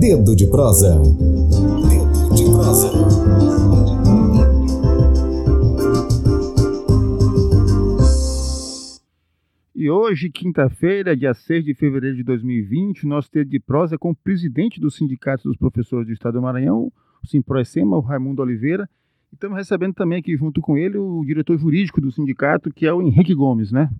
[0.00, 0.98] Dedo de prosa.
[0.98, 2.90] Dedo de prosa.
[9.76, 14.12] E hoje, quinta-feira, dia 6 de fevereiro de 2020, nosso Dedo de prosa é com
[14.12, 16.90] o presidente do Sindicato dos Professores do Estado do Maranhão,
[17.22, 18.88] o Simproecema, o Raimundo Oliveira.
[19.30, 22.92] E estamos recebendo também aqui junto com ele o diretor jurídico do sindicato, que é
[22.92, 23.90] o Henrique Gomes, né?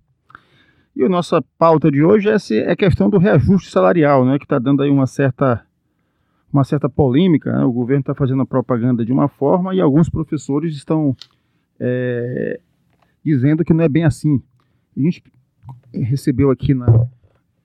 [0.96, 4.58] E a nossa pauta de hoje é a questão do reajuste salarial, né, que está
[4.58, 5.62] dando aí uma certa,
[6.52, 7.52] uma certa polêmica.
[7.52, 7.64] Né?
[7.64, 11.16] O governo está fazendo a propaganda de uma forma e alguns professores estão
[11.78, 12.60] é,
[13.24, 14.42] dizendo que não é bem assim.
[14.96, 15.22] A gente
[15.92, 16.86] recebeu aqui na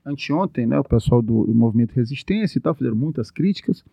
[0.05, 3.83] anteontem, né, o pessoal do, Movimento Resistência e tal, fizeram muitas críticas.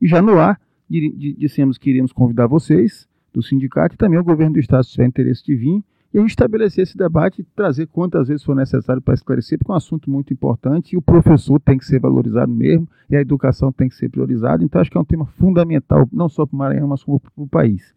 [0.00, 4.54] E já no ar, dissemos que iríamos convidar vocês do sindicato e também o governo
[4.54, 7.86] do estado, se tiver interesse de vir, e a gente estabelecer esse debate e trazer
[7.86, 11.60] quantas vezes for necessário para esclarecer, porque é um assunto muito importante e o professor
[11.60, 14.64] tem que ser valorizado mesmo e a educação tem que ser priorizada.
[14.64, 17.48] Então, acho que é um tema fundamental, não só para o Maranhão, mas para o
[17.48, 17.94] país.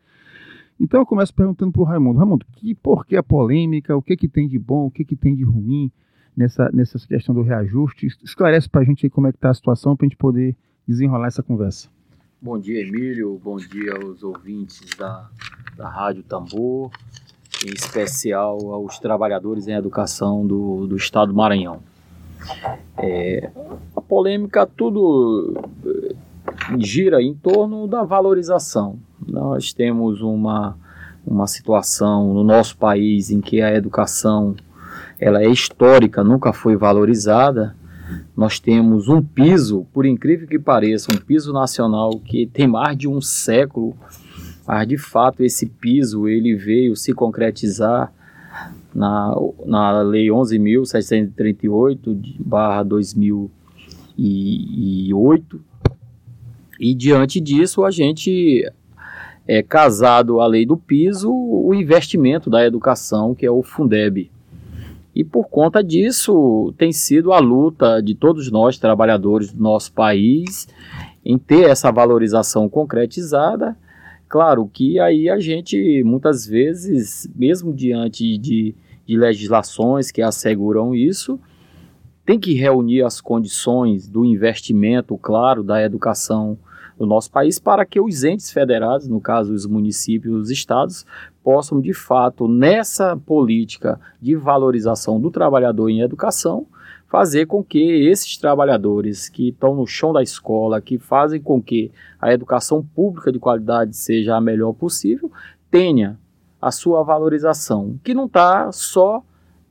[0.79, 3.95] Então, eu começo perguntando para o Raimundo: Raimundo, que, por que a polêmica?
[3.95, 4.87] O que, que tem de bom?
[4.87, 5.91] O que, que tem de ruim
[6.37, 8.07] nessa, nessa questão do reajuste?
[8.23, 10.55] Esclarece para a gente como é que está a situação para a gente poder
[10.87, 11.89] desenrolar essa conversa.
[12.41, 13.39] Bom dia, Emílio.
[13.43, 15.29] Bom dia aos ouvintes da,
[15.77, 16.91] da Rádio Tambor
[17.65, 21.79] especial aos trabalhadores em educação do, do estado do Maranhão.
[22.97, 23.49] É,
[23.95, 25.53] a polêmica tudo
[25.85, 26.15] eh,
[26.77, 28.99] gira em torno da valorização.
[29.25, 30.77] Nós temos uma,
[31.25, 34.55] uma situação no nosso país em que a educação
[35.19, 37.75] ela é histórica, nunca foi valorizada.
[38.35, 43.07] Nós temos um piso, por incrível que pareça, um piso nacional que tem mais de
[43.07, 43.95] um século
[44.67, 48.11] mas de fato esse piso ele veio se concretizar
[48.93, 49.33] na,
[49.65, 55.61] na Lei 11.738 barra 2008
[56.79, 58.69] e diante disso a gente
[59.47, 64.31] é casado à lei do piso o investimento da educação que é o Fundeb.
[65.15, 70.67] E por conta disso tem sido a luta de todos nós trabalhadores do nosso país
[71.23, 73.77] em ter essa valorização concretizada
[74.33, 78.73] Claro que aí a gente, muitas vezes, mesmo diante de,
[79.05, 81.39] de legislações que asseguram isso,
[82.25, 86.57] tem que reunir as condições do investimento, claro, da educação
[86.99, 91.05] no nosso país para que os entes federados, no caso os municípios, os estados,
[91.43, 96.65] possam de fato nessa política de valorização do trabalhador em educação
[97.13, 101.91] fazer com que esses trabalhadores que estão no chão da escola, que fazem com que
[102.19, 105.31] a educação pública de qualidade seja a melhor possível,
[105.69, 106.17] tenha
[106.59, 109.21] a sua valorização, que não está só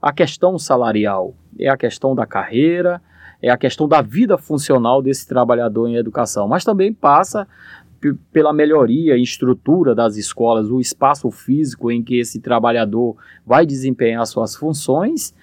[0.00, 3.02] a questão salarial, é a questão da carreira,
[3.42, 7.48] é a questão da vida funcional desse trabalhador em educação, mas também passa
[8.32, 14.24] pela melhoria em estrutura das escolas, o espaço físico em que esse trabalhador vai desempenhar
[14.26, 15.34] suas funções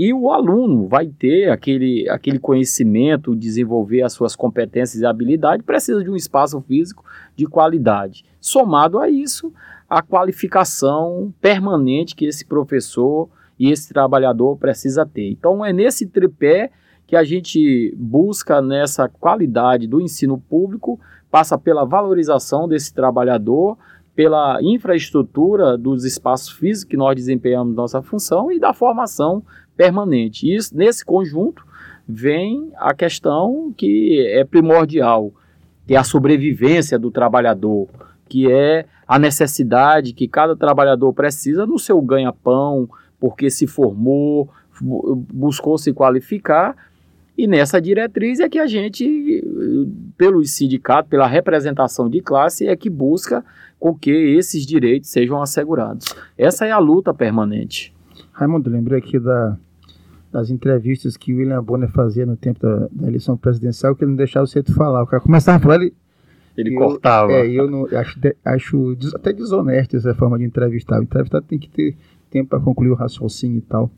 [0.00, 6.04] e o aluno vai ter aquele, aquele conhecimento, desenvolver as suas competências e habilidades, precisa
[6.04, 7.04] de um espaço físico
[7.34, 8.24] de qualidade.
[8.40, 9.52] Somado a isso,
[9.90, 13.28] a qualificação permanente que esse professor
[13.58, 15.32] e esse trabalhador precisa ter.
[15.32, 16.70] Então é nesse tripé
[17.04, 23.76] que a gente busca nessa qualidade do ensino público, passa pela valorização desse trabalhador,
[24.14, 29.42] pela infraestrutura dos espaços físicos que nós desempenhamos nossa função e da formação
[29.78, 30.44] permanente.
[30.44, 31.64] E isso, nesse conjunto
[32.06, 35.32] vem a questão que é primordial,
[35.86, 37.88] que é a sobrevivência do trabalhador,
[38.28, 42.88] que é a necessidade que cada trabalhador precisa no seu ganha-pão,
[43.20, 44.50] porque se formou,
[44.80, 46.76] buscou se qualificar,
[47.36, 49.44] e nessa diretriz é que a gente,
[50.16, 53.44] pelo sindicato, pela representação de classe, é que busca
[53.78, 56.06] com que esses direitos sejam assegurados.
[56.36, 57.94] Essa é a luta permanente.
[58.32, 59.56] Raimundo, lembrei aqui da,
[60.30, 64.10] das entrevistas que o William Bonner fazia no tempo da, da eleição presidencial, que ele
[64.10, 65.02] não deixava você falar.
[65.02, 65.94] O cara começava a falar, ele.
[66.56, 67.32] Ele eu, cortava.
[67.32, 70.98] É, eu não, acho, acho até desonesto essa forma de entrevistar.
[70.98, 71.96] O entrevistado tem que ter
[72.30, 73.90] tempo para concluir o raciocínio e tal.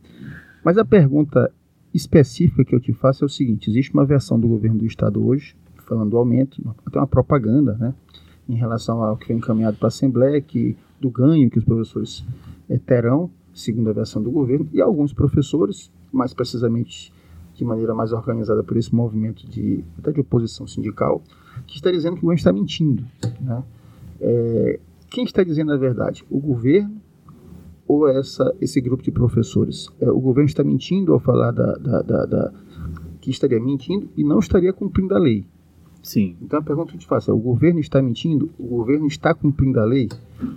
[0.65, 1.51] Mas a pergunta
[1.93, 5.27] específica que eu te faço é o seguinte: existe uma versão do governo do estado
[5.27, 5.57] hoje,
[5.87, 7.95] falando do aumento, até uma propaganda, né,
[8.49, 12.25] em relação ao que foi encaminhado para a Assembleia, que, do ganho que os professores
[12.69, 17.13] é, terão, segundo a versão do governo, e alguns professores mais precisamente
[17.55, 21.23] de maneira mais organizada por esse movimento de até de oposição sindical,
[21.67, 23.05] que está dizendo que o governo está mentindo.
[23.41, 23.63] Né?
[24.21, 24.81] É,
[25.11, 26.25] quem está dizendo a verdade?
[26.31, 27.01] O governo
[27.87, 29.89] ou essa, esse grupo de professores?
[30.01, 32.53] É, o governo está mentindo ao falar da, da, da, da,
[33.21, 35.45] que estaria mentindo e não estaria cumprindo a lei.
[36.03, 36.37] Sim.
[36.41, 38.51] Então a pergunta que eu te faço é: o governo está mentindo?
[38.59, 40.09] O governo está cumprindo a lei?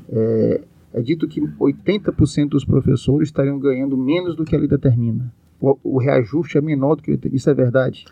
[0.09, 0.61] É,
[0.93, 5.33] é dito que 80% dos professores estariam ganhando menos do que a lei determina.
[5.65, 8.03] O, reajuste é menor do que isso é verdade?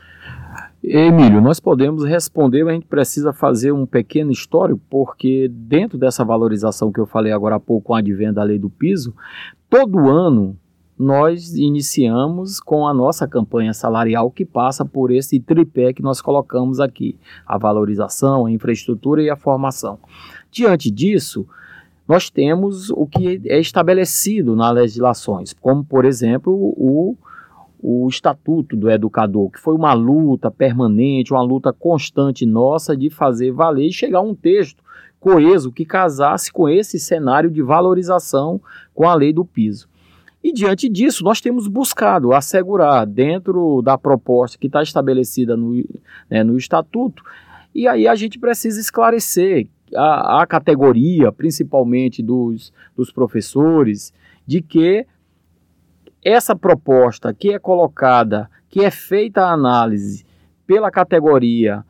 [0.82, 6.24] Emílio, nós podemos responder, mas a gente precisa fazer um pequeno histórico, porque dentro dessa
[6.24, 9.14] valorização que eu falei agora há pouco, com o advento da lei do piso,
[9.70, 10.56] todo ano
[10.98, 16.80] nós iniciamos com a nossa campanha salarial que passa por esse tripé que nós colocamos
[16.80, 20.00] aqui: a valorização, a infraestrutura e a formação.
[20.50, 21.46] Diante disso,
[22.08, 27.18] nós temos o que é estabelecido nas legislações, como, por exemplo, o
[27.82, 33.52] o Estatuto do Educador, que foi uma luta permanente, uma luta constante nossa de fazer
[33.52, 34.84] valer e chegar a um texto
[35.20, 38.62] coeso que casasse com esse cenário de valorização
[38.94, 39.88] com a lei do piso.
[40.44, 45.84] E diante disso, nós temos buscado assegurar, dentro da proposta que está estabelecida no,
[46.30, 47.24] né, no Estatuto,
[47.74, 54.12] e aí a gente precisa esclarecer a, a categoria, principalmente dos, dos professores,
[54.46, 55.06] de que
[56.24, 60.26] essa proposta que é colocada, que é feita a análise
[60.66, 61.84] pela categoria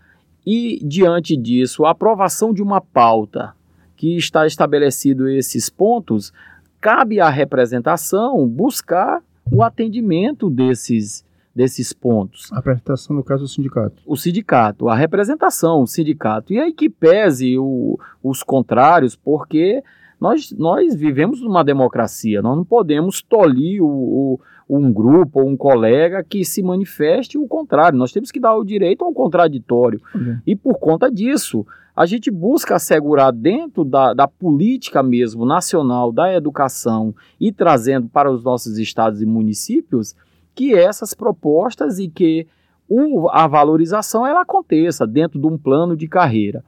[0.46, 3.54] e, diante disso, a aprovação de uma pauta
[3.96, 6.34] que está estabelecido esses pontos,
[6.80, 11.24] cabe à representação buscar o atendimento desses,
[11.54, 12.52] desses pontos.
[12.52, 14.02] A apresentação, no caso, do sindicato.
[14.06, 16.52] O sindicato, a representação, o sindicato.
[16.52, 19.84] E aí que pese o, os contrários, porque
[20.22, 24.40] nós, nós vivemos numa democracia, nós não podemos tolir o, o,
[24.70, 27.98] um grupo ou um colega que se manifeste o contrário.
[27.98, 30.00] Nós temos que dar o direito ao contraditório.
[30.14, 30.38] Uhum.
[30.46, 31.66] E por conta disso,
[31.96, 38.32] a gente busca assegurar dentro da, da política mesmo nacional da educação e trazendo para
[38.32, 40.16] os nossos estados e municípios
[40.54, 42.46] que essas propostas e que
[42.88, 46.64] o, a valorização ela aconteça dentro de um plano de carreira.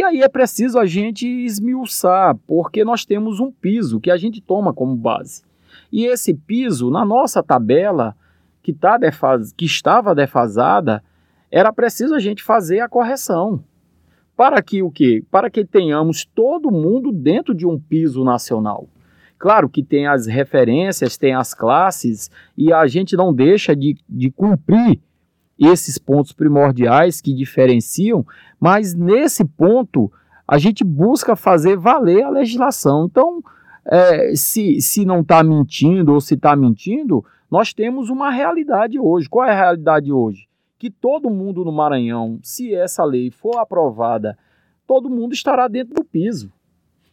[0.00, 4.40] E aí é preciso a gente esmiuçar, porque nós temos um piso que a gente
[4.40, 5.42] toma como base.
[5.92, 8.16] E esse piso, na nossa tabela,
[8.62, 9.52] que, tá defas...
[9.52, 11.04] que estava defasada,
[11.50, 13.62] era preciso a gente fazer a correção.
[14.34, 15.22] Para que o quê?
[15.30, 18.88] Para que tenhamos todo mundo dentro de um piso nacional.
[19.38, 24.30] Claro que tem as referências, tem as classes, e a gente não deixa de, de
[24.30, 24.98] cumprir
[25.60, 28.26] esses pontos primordiais que diferenciam,
[28.58, 30.10] mas nesse ponto
[30.48, 33.04] a gente busca fazer valer a legislação.
[33.04, 33.42] Então,
[33.84, 39.28] é, se, se não está mentindo ou se está mentindo, nós temos uma realidade hoje.
[39.28, 40.48] Qual é a realidade hoje?
[40.78, 44.36] Que todo mundo no Maranhão, se essa lei for aprovada,
[44.86, 46.50] todo mundo estará dentro do piso.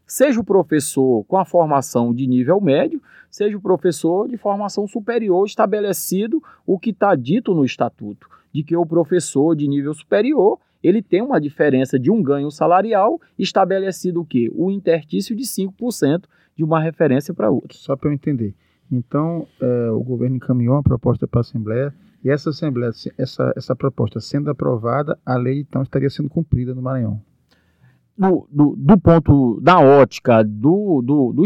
[0.05, 5.45] Seja o professor com a formação de nível médio, seja o professor de formação superior,
[5.45, 10.99] estabelecido o que está dito no estatuto de que o professor de nível superior ele
[10.99, 14.49] tem uma diferença de um ganho salarial estabelecido o quê?
[14.51, 16.23] O interstício de 5%
[16.55, 17.77] de uma referência para outra.
[17.77, 18.55] Só para eu entender.
[18.91, 21.93] Então, é, o governo encaminhou uma proposta para a Assembleia
[22.23, 26.81] e essa Assembleia, essa, essa proposta sendo aprovada, a lei então estaria sendo cumprida no
[26.81, 27.21] Maranhão.
[28.17, 31.43] No, do, do, ponto da ótica do, do, do,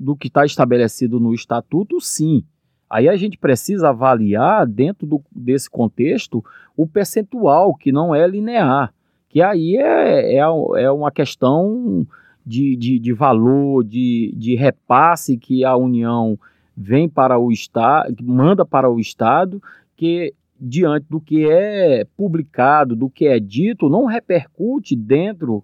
[0.00, 2.44] do que está estabelecido no estatuto, sim.
[2.90, 6.44] Aí a gente precisa avaliar, dentro do, desse contexto,
[6.76, 8.92] o percentual, que não é linear,
[9.28, 12.04] que aí é, é, é uma questão
[12.44, 16.36] de, de, de valor, de, de repasse que a União
[16.76, 19.62] vem para o Estado, manda para o Estado,
[19.96, 25.62] que diante do que é publicado, do que é dito, não repercute dentro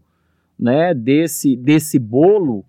[0.59, 2.65] né, desse, desse bolo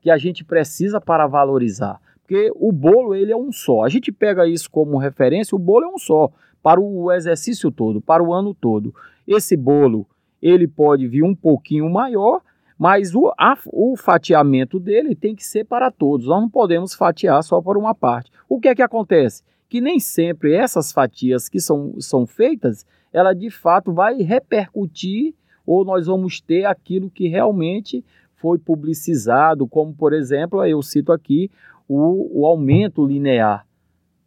[0.00, 2.00] que a gente precisa para valorizar.
[2.26, 3.84] Porque o bolo ele é um só.
[3.84, 6.28] A gente pega isso como referência, o bolo é um só
[6.60, 8.92] para o exercício todo, para o ano todo.
[9.28, 10.04] Esse bolo
[10.42, 12.40] ele pode vir um pouquinho maior,
[12.76, 16.26] mas o, a, o fatiamento dele tem que ser para todos.
[16.26, 18.32] Nós não podemos fatiar só por uma parte.
[18.48, 19.44] O que é que acontece?
[19.68, 25.32] Que nem sempre essas fatias que são, são feitas, ela de fato vai repercutir
[25.64, 28.04] ou nós vamos ter aquilo que realmente
[28.34, 31.50] foi publicizado, como por exemplo, eu cito aqui
[31.88, 33.66] o, o aumento linear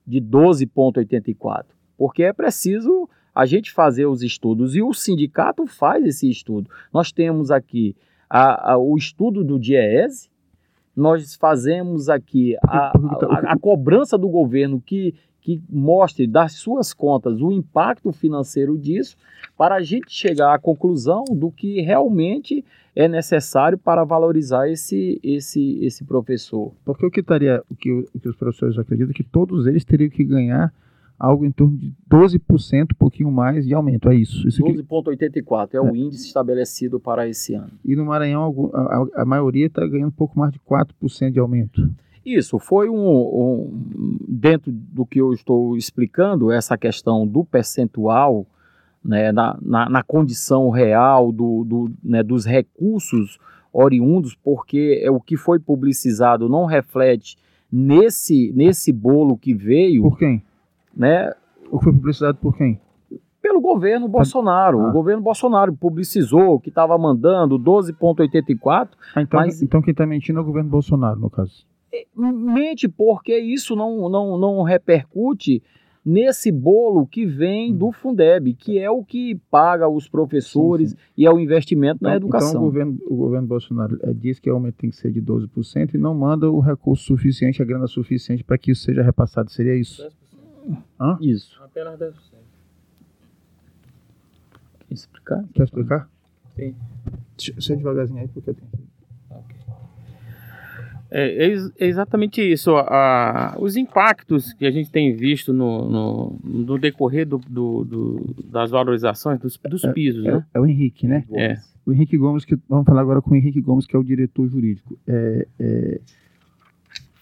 [0.05, 1.65] de 12,84,
[1.97, 6.69] porque é preciso a gente fazer os estudos e o sindicato faz esse estudo.
[6.91, 7.95] Nós temos aqui
[8.29, 10.29] a, a, o estudo do DIEESE,
[10.95, 12.91] nós fazemos aqui a,
[13.47, 19.15] a, cobrança do governo que, que mostre das suas contas o impacto financeiro disso,
[19.57, 22.63] para a gente chegar à conclusão do que realmente
[22.95, 26.73] é necessário para valorizar esse, esse, esse professor.
[26.83, 29.85] Porque o que estaria, o que, o que os professores acreditam é que todos eles
[29.85, 30.73] teriam que ganhar
[31.17, 34.09] algo em torno de 12%, um pouquinho mais de aumento.
[34.09, 34.47] É isso.
[34.47, 34.81] isso aqui.
[34.83, 37.71] 12,84 é o índice estabelecido para esse ano.
[37.83, 41.39] E no Maranhão, a, a- a maioria está ganhando um pouco mais de 4% de
[41.39, 41.89] aumento.
[42.37, 48.45] Isso, foi um, um- Dentro do que eu estou explicando, essa questão do percentual,
[49.03, 53.37] né, na, na, na condição real do, do, né, dos recursos
[53.73, 57.37] oriundos, porque é o que foi publicizado não reflete
[57.71, 60.41] nesse, nesse bolo que veio, Por quem?
[60.95, 61.33] né,
[61.71, 62.79] Ou foi publicidade por quem?
[63.41, 64.79] pelo governo Bolsonaro.
[64.81, 64.89] Ah.
[64.89, 70.39] O governo Bolsonaro publicizou que estava mandando 12,84 Ah, então, Mas- então quem está mentindo
[70.39, 71.65] é o governo Bolsonaro, no caso.
[72.15, 75.61] Mente porque isso não, não, não repercute
[76.05, 81.03] nesse bolo que vem do Fundeb, que é o que paga os professores Sim, sim.
[81.17, 82.49] e é o investimento na Então, educação.
[82.51, 85.21] então o, governo, o governo Bolsonaro eh, diz que o aumento tem que ser de
[85.21, 89.51] 12% e não manda o recurso suficiente, a grana suficiente para que isso seja repassado.
[89.51, 90.07] Seria isso?
[90.99, 91.17] Hã?
[91.21, 91.61] Isso.
[91.63, 92.13] Apenas 10%.
[94.87, 95.45] Quer explicar?
[95.53, 96.09] Quer explicar?
[96.55, 96.75] Sim.
[97.37, 98.88] Deixa eu devagarzinho aí, porque eu tenho que...
[101.11, 102.75] É, é é exatamente isso.
[102.75, 108.35] A- os impactos que a gente tem visto no, no, no decorrer do, do- do-
[108.45, 110.45] das valorizações dos, dos pisos, É, né?
[110.53, 111.25] é o Henrique, né?
[111.33, 111.57] É.
[111.85, 114.47] O Henrique Gomes, que vamos falar agora com o Henrique Gomes, que é o diretor
[114.47, 114.97] jurídico.
[115.07, 116.01] É, é,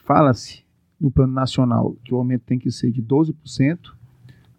[0.06, 0.64] Fala-se
[1.00, 3.78] no plano nacional que o aumento tem que ser de 12%,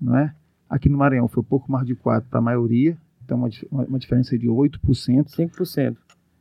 [0.00, 0.32] não é?
[0.68, 4.38] Aqui no Maranhão foi pouco mais de 4% para a maioria, então uma, uma diferença
[4.38, 4.78] de 8%.
[5.26, 5.96] 5%.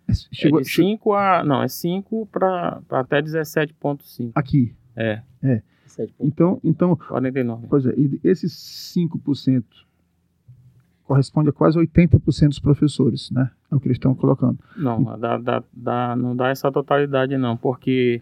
[0.08, 1.44] É, Chegou, é de che- 5 a.
[1.44, 4.32] Não, é 5 para até 17,5.
[4.36, 4.74] aqui.
[4.96, 5.22] É,
[6.20, 7.68] Então, então 49.
[7.70, 8.52] pois é, e esses
[8.96, 9.64] 5%
[11.04, 13.50] corresponde a quase 80% dos professores, né?
[13.72, 14.60] É o que eles estão colocando.
[14.76, 18.22] Não, dá, dá, dá- não dá essa totalidade, não, porque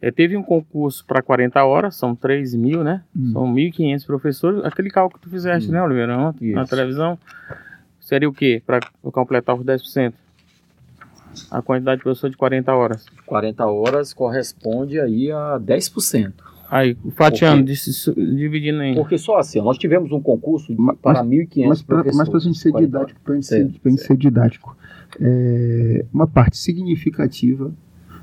[0.00, 3.04] é, teve um concurso para 40 horas, são 3 mil, né?
[3.16, 3.32] Hum.
[3.32, 4.64] São 1.500 professores.
[4.64, 5.72] Aquele cálculo que tu fizeste, Hum.
[5.72, 7.16] né, Oliveira, na televisão,
[8.00, 8.60] seria o quê?
[8.66, 8.80] Para
[9.12, 10.14] completar os 10%?
[11.50, 13.06] A quantidade de professor de 40 horas.
[13.26, 16.32] 40 horas corresponde aí a 10%.
[16.70, 18.94] Aí, fatiando, dis- dividindo em.
[18.94, 22.00] Porque só assim, nós tivemos um concurso Mas- para 1.500 Mas para
[22.38, 24.76] a gente ser 40 didático, para a gente, Certo, ser, pra gente ser didático,
[25.20, 27.70] é, uma parte significativa,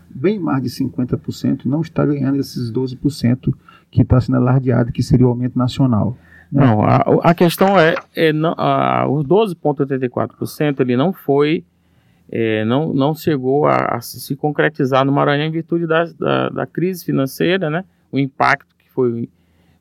[0.10, 3.54] bem mais de 50%, não está ganhando esses 12%
[3.92, 6.18] que está sendo alardeado, que seria o aumento nacional.
[6.52, 11.64] Não, a, a questão é, é não, a, os 12,84% ele não foi,
[12.32, 16.66] é, não, não chegou a, a se concretizar no Maranhão em virtude das- da, da
[16.66, 17.84] crise financeira, né?
[18.12, 19.28] O impacto que foi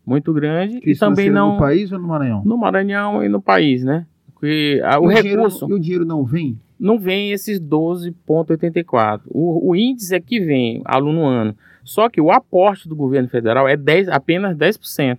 [0.07, 2.43] muito grande Crise e também não no país ou no Maranhão?
[2.45, 4.07] no Maranhão e no país, né?
[4.33, 6.59] Porque a- o E dinheiro- recurso e o dinheiro não vem?
[6.81, 9.23] não vem esses 12,84.
[9.29, 11.55] O, o índice é que vem aluno ano.
[11.85, 15.19] Só que o aporte do governo federal é 10, apenas 10%.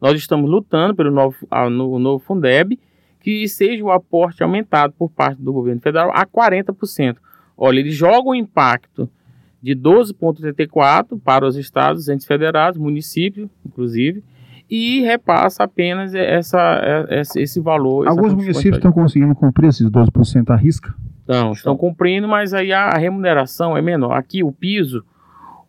[0.00, 2.78] Nós estamos lutando pelo novo, ah, no, novo Fundeb
[3.20, 7.16] que seja o aporte aumentado por parte do governo federal a 40%.
[7.56, 9.08] Olha, ele joga o impacto
[9.62, 14.24] de 12,84 para os estados, entes federados, municípios, inclusive,
[14.70, 18.04] e repassa apenas essa, essa- esse valor.
[18.04, 18.44] essa Alguns quantidade.
[18.46, 20.94] municípios estão conseguindo cumprir esses 12% à risca?
[21.24, 24.12] Então, estão cumprindo, mas aí a, remuneração é menor.
[24.12, 25.04] Aqui o piso,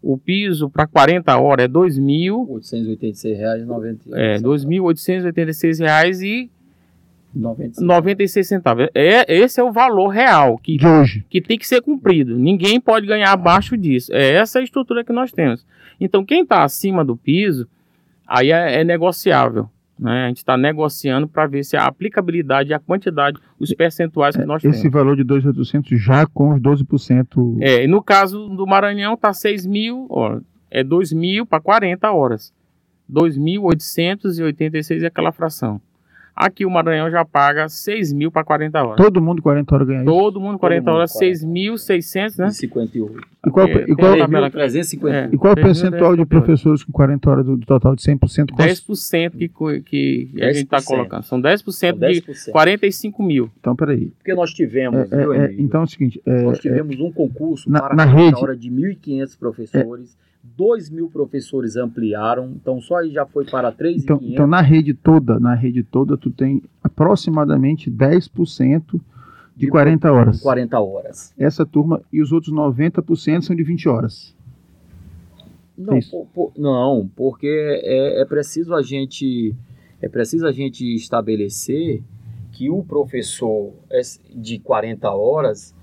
[0.01, 4.00] o piso para 40 horas é R$ 2.000, R$ 886,90.
[4.13, 6.50] é, R$ 2.886 e
[7.34, 7.86] 95.
[7.86, 8.88] 96 centavos.
[8.94, 11.26] É, esse é o valor real que, De hoje.
[11.30, 12.38] que tem que ser cumprido.
[12.38, 14.14] Ninguém pode ganhar abaixo disso.
[14.14, 15.66] É essa a estrutura que nós temos.
[16.00, 17.68] Então, quem está acima do piso,
[18.28, 19.70] aí é, é negociável.
[20.02, 20.26] Né?
[20.26, 24.44] A gente está negociando para ver se a aplicabilidade e a quantidade, os percentuais que
[24.44, 24.78] nós temos.
[24.78, 27.58] Esse valor de 2.800 já com os 12%.
[27.62, 30.40] É, e no caso do Maranhão tá 6 mil, ó,
[30.72, 32.52] é 2 mil para 40 horas.
[33.12, 35.80] 2.886 é aquela fração.
[36.36, 38.98] Aqui o Maranhão já paga 6 mil para 40 horas.
[38.98, 40.12] Todo mundo 40 horas ganha isso.
[40.12, 41.46] Todo mundo 40 mundo horas, 40.
[41.46, 42.50] 6.600, né?
[42.50, 43.31] 58.
[43.46, 45.34] E qual, É, e qual, tem tabela- 358.
[45.34, 45.64] e qual é o 3.358?
[45.64, 48.52] percentual de professores com 40 horas do, do total de 100%?
[48.54, 49.50] Qual- 10% que,
[49.82, 50.86] que a gente está 10%.
[50.86, 51.24] colocando.
[51.24, 52.52] São 10% São de 10%.
[52.52, 53.50] 45 mil.
[53.60, 54.12] Então, peraí.
[54.18, 56.22] Porque nós tivemos, É, viu, é, é, então é o seguinte.
[56.24, 60.16] é, nós é, tivemos um concurso na- para na rede- hora de 1.500 professores,
[60.56, 64.04] 2 mil professores ampliaram, então só aí já foi para 3.500.
[64.04, 69.02] então, então, na rede toda, na rede toda, tu tem aproximadamente 10%
[69.65, 70.41] de 40 horas.
[70.41, 71.34] 40 horas.
[71.38, 74.36] Essa turma e os outros 90% são de 20 horas.
[75.77, 76.12] Não, Isso.
[76.12, 77.48] por- por- não, porque
[77.84, 79.56] é, é preciso a gente
[80.01, 82.03] é preciso a gente estabelecer
[82.51, 85.74] que o professor es- de 40 horas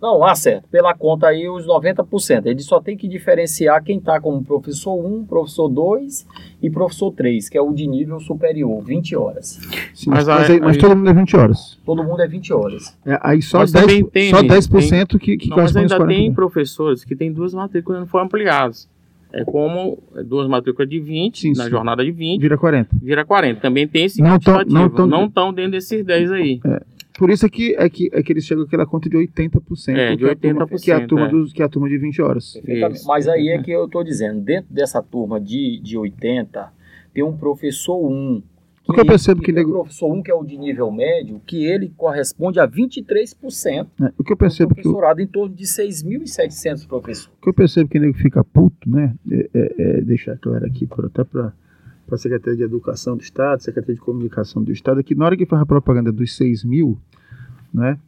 [0.00, 0.68] Não, ah, certo.
[0.70, 2.46] Pela conta aí, os 90%.
[2.46, 6.24] Ele só tem que diferenciar quem está como professor 1, professor 2
[6.62, 9.58] e professor 3, que é o de nível superior, 20 horas.
[9.94, 11.78] Sim, mas, Mas aí- aí- mas aí- todo mundo é 20 horas.
[11.84, 12.96] Todo mundo é 20 horas.
[13.04, 15.96] É, aí só Mas 10%, também tem, só Emílio, 10% que, que Não, mas ainda
[15.96, 16.20] 40.
[16.20, 18.88] tem professores que têm duas matrículas que não foram ampliadas.
[19.32, 21.70] É como é, duas matrículas de 20, Sim, na sim.
[21.70, 22.96] jornada de 20, Vira 40.
[23.02, 23.60] vira 40.
[23.60, 26.60] Também tem esse Não tão- não tão- Não estão dentro desses 10 aí.
[27.18, 29.96] Por isso é que, é que, é que eles chegam àquela conta de 80%.
[29.96, 31.28] É, de que é a turma- 80%, Que é a turma, é.
[31.30, 32.54] dos, que é a turma de 20 horas.
[32.66, 33.06] Isso.
[33.08, 36.72] Mas aí é que eu estou dizendo, dentro dessa turma de, de 80,
[37.12, 38.42] tem um professor 1.
[38.88, 40.90] O que eu percebo que é nego- o professor 1, que é o de nível
[40.90, 44.12] médio, que ele corresponde a 23% né?
[44.16, 47.26] O que eu do percebo que o, professorado, em torno de 6.700 professores.
[47.38, 49.14] o que eu percebo que o nego fica puto, né?
[49.30, 51.52] É, é- é deixar claro aqui, por, até para
[52.14, 55.36] a Secretaria de Educação do Estado, Secretaria de Comunicação do Estado, é que na hora
[55.36, 56.98] que faz a propaganda dos 6 mil,
[57.72, 57.98] né?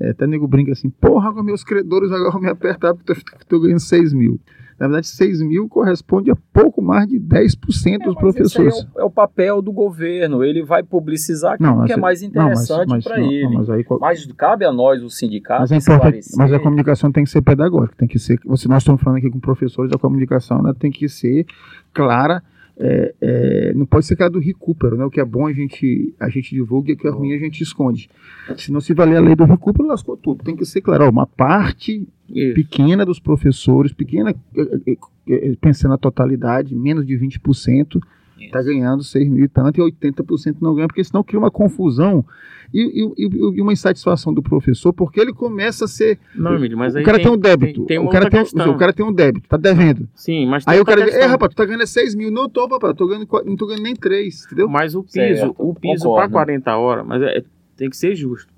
[0.00, 3.14] É, até nego brinca assim, porra, agora meus credores agora vão me apertar porque
[3.48, 4.40] tô ganhando 6 mil.
[4.76, 8.74] Na verdade, 6 mil corresponde a pouco mais de 10% dos É, esse aí professores.
[8.96, 11.96] É o, é o papel do governo, ele vai publicizar aquilo Não, mas que é
[11.96, 13.44] é- mais interessante para ele.
[13.44, 16.58] não, mas aí qual- Mas cabe a nós, os sindicatos, Mas, é importante, mas a
[16.58, 18.40] comunicação tem que ser pedagógica, tem que ser.
[18.46, 21.46] Você, nós estamos falando aqui com professores, a comunicação ela tem que ser
[21.92, 22.42] clara.
[22.76, 25.04] É, é, não pode ser aquela do recupero, né?
[25.04, 27.38] O que é bom a gente, a gente divulga e o que é ruim a
[27.38, 28.08] gente esconde.
[28.56, 30.42] Se não se valer a lei do recupero, lascou tudo.
[30.42, 32.54] Tem que ser claro, ó, uma parte Isso.
[32.54, 34.96] pequena dos professores, pequena, eh, eh,
[35.28, 38.00] eh, pensando na totalidade, menos de 20%,
[38.38, 42.24] está ganhando 6 mil e tanto, e 80% não ganha, porque senão cria uma confusão
[42.72, 46.18] e, e- e- e uma insatisfação do professor, porque ele começa a ser.
[46.34, 47.72] Não, Emílio, mas o cara tem, tem, um débito.
[47.80, 50.08] tem- tem o, cara tem, o cara tem um débito, tá devendo.
[50.14, 52.30] Sim, mas tem Aí o cara diz, é, rapaz, tu tá ganhando 6 mil.
[52.30, 54.68] Não tô, papai, eu tô ganhando, não tô ganhando nem 3, entendeu?
[54.68, 56.32] Mas o piso, Certo, o piso para concordo.
[56.32, 57.44] 40 horas, mas é-
[57.76, 58.52] tem que ser justo.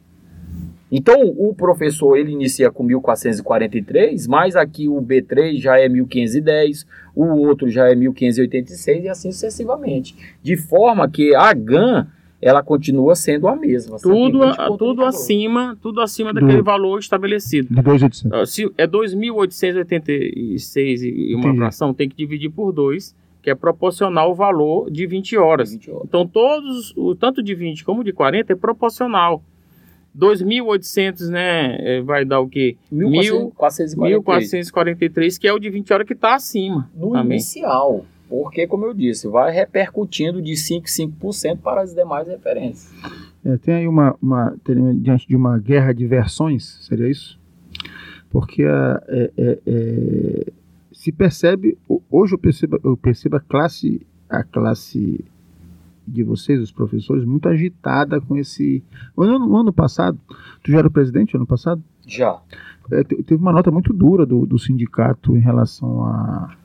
[0.91, 7.25] Então, o professor ele inicia com 1443, mas aqui o B3 já é 1510, o
[7.25, 10.15] outro já é 1586 e assim sucessivamente.
[10.41, 12.07] De forma que a GAN
[12.41, 13.97] ela continua sendo a mesma.
[13.99, 14.77] Tudo, 120,32.
[14.77, 17.67] tudo acima, tudo acima Do- daquele valor estabelecido.
[17.73, 18.33] De 2,800.
[18.33, 21.57] Ah, Se é 2.886 e uma Entendi.
[21.57, 25.71] fração, tem que dividir por 2, que é proporcional ao valor de 20 horas.
[25.71, 26.03] 20 horas.
[26.07, 29.41] Então, todos, o tanto de 20 como de 40 é proporcional.
[30.17, 32.75] 2.800, né, é, vai dar o quê?
[32.91, 33.95] 1443.
[34.71, 36.89] 1.443, que é o de 20 horas que está acima.
[36.95, 37.37] no também.
[37.37, 38.05] inicial.
[38.29, 42.93] Porque, como eu disse, vai repercutindo de 5% em 5% para as demais referências.
[43.43, 47.39] É, tem aí uma, uma tem- diante de uma guerra de versões, seria isso?
[48.29, 50.51] Porque a, é, é, é,
[50.91, 55.25] se percebe, ho- hoje eu percebo, eu percebo a classe, a classe
[56.07, 58.83] de vocês, os professores, muito agitada com esse.
[59.17, 60.19] No ano, no ano passado,
[60.63, 61.81] tu já era o presidente ano passado?
[62.05, 62.39] Já.
[62.91, 66.55] É, te- teve uma nota muito dura do, do sindicato em relação à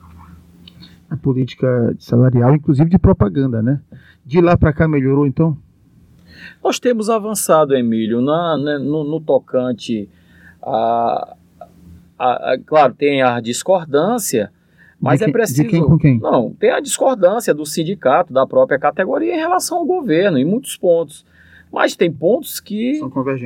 [1.16, 3.80] política salarial, inclusive de propaganda, né?
[4.24, 5.56] De lá para cá melhorou então?
[6.62, 10.08] Nós temos avançado, Emílio, na, né, no, no tocante
[10.62, 11.36] a,
[12.18, 14.50] a- a- Claro, tem a discordância,
[15.00, 15.62] mas é quem, preciso.
[15.62, 16.18] De quem com quem?
[16.18, 20.76] Não, tem a discordância do sindicato, da própria categoria em relação ao governo, em muitos
[20.76, 21.24] pontos.
[21.72, 22.98] Mas tem pontos que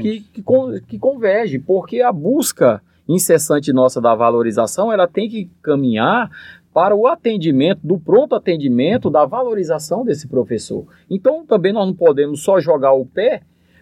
[0.03, 0.43] que, que,
[0.87, 6.31] que converge, porque a busca incessante nossa da valorização, ela tem que caminhar
[6.79, 10.87] para o atendimento, do pronto atendimento, da valorização desse professor.
[11.11, 13.41] Então, também nós não podemos só jogar o pé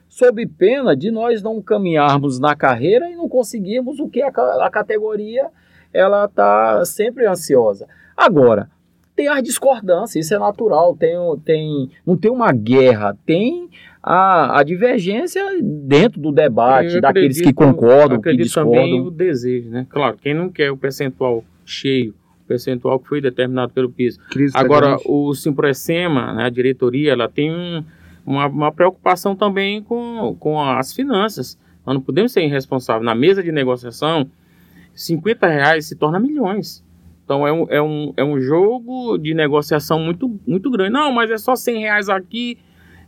[0.08, 4.70] sob pena de nós não caminharmos na carreira e não conseguirmos o que a, a
[4.70, 5.48] categoria
[5.92, 7.86] ela está sempre ansiosa.
[8.16, 8.70] Agora,
[9.14, 13.68] tem as discordâncias, isso é natural, tem, tem, não tem uma guerra, tem
[14.02, 19.06] a, a divergência dentro do debate, Eu daqueles que acredito- concordam, que acredito também discordam.
[19.08, 19.86] o desejo, né?
[19.90, 22.14] Claro, quem não quer o percentual cheio,
[22.46, 24.18] percentual que foi determinado pelo piso.
[24.30, 27.84] Crise Agora, o Simproecema, né, a diretoria, ela tem um-
[28.24, 31.58] uma, uma preocupação também com, com as finanças.
[31.86, 33.04] Nós não podemos ser irresponsáveis.
[33.04, 34.28] Na mesa de negociação,
[34.94, 36.84] 50 reais se torna milhões.
[37.24, 40.90] Então é um, é um, é um jogo de negociação muito, muito grande.
[40.92, 42.58] Não, mas é só 100 reais aqui.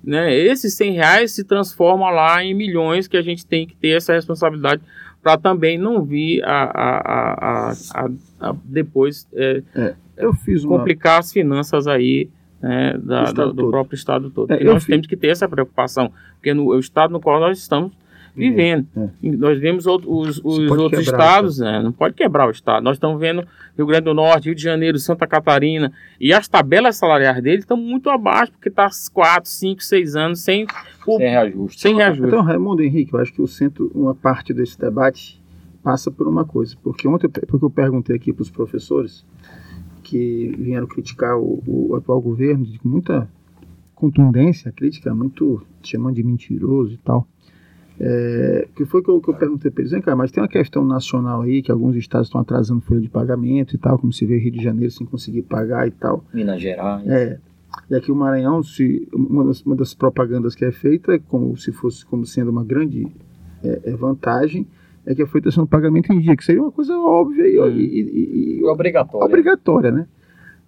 [0.02, 0.32] Né?
[0.34, 4.12] Esses 100 reais se transformam lá em milhões que a gente tem que ter essa
[4.12, 4.82] responsabilidade
[5.22, 7.72] para também não vir a, a, a,
[8.40, 9.62] a, depois é,
[10.16, 10.78] Eu fiz uma.
[10.78, 12.28] complicar as finanças aí
[12.60, 14.50] né, da- Do do, próprio Estado todo.
[14.52, 17.38] É, E nós fi- temos que ter essa preocupação, porque no o Estado no qual
[17.40, 17.92] nós estamos
[18.38, 18.86] vivendo.
[18.96, 19.08] É.
[19.36, 22.82] Nós vemos os, os outros quebrar, estados, né, não pode quebrar o Estado.
[22.82, 23.46] Nós estamos vendo
[23.76, 27.76] Rio Grande do Norte, Rio de Janeiro, Santa Catarina, e as tabelas salariais deles estão
[27.76, 30.66] muito abaixo, porque está 4, 5, 6 anos sem,
[31.04, 31.80] Sem reajuste.
[31.80, 32.26] sem reajuste.
[32.26, 35.42] Então, Raimundo Henrique, eu acho que o centro, uma parte desse debate
[35.82, 36.76] passa por uma coisa.
[36.82, 39.24] Porque ontem, porque eu perguntei aqui para os professores
[40.02, 43.28] que vieram criticar o, o atual governo com muita
[43.94, 47.26] contundência, crítica muito chamando de mentiroso e tal.
[48.00, 50.48] É, que foi que eu, que eu perguntei para eles, vem cá, mas tem uma
[50.48, 54.24] questão nacional aí que alguns estados estão atrasando folha de pagamento e tal, como se
[54.24, 56.24] vê Rio de Janeiro sem conseguir pagar e tal.
[56.32, 57.06] Minas Gerais.
[57.08, 57.40] É.
[57.90, 61.56] E aqui o Maranhão, se, uma, das, uma das propagandas que é feita, é como
[61.56, 63.06] se fosse como sendo uma grande
[63.64, 64.66] é, é, vantagem,
[65.04, 67.68] é que a feita no pagamento em dia, que seria uma coisa óbvia e, Hum.
[67.68, 69.26] e- e- e- Obrigatório.
[69.26, 70.06] obrigatória, né?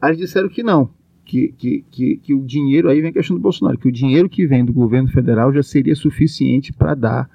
[0.00, 0.90] Aí eles disseram que não,
[1.30, 4.28] que, que, que, que o dinheiro, aí vem a questão do Bolsonaro, que o dinheiro
[4.28, 7.30] que vem do governo federal já seria suficiente para dar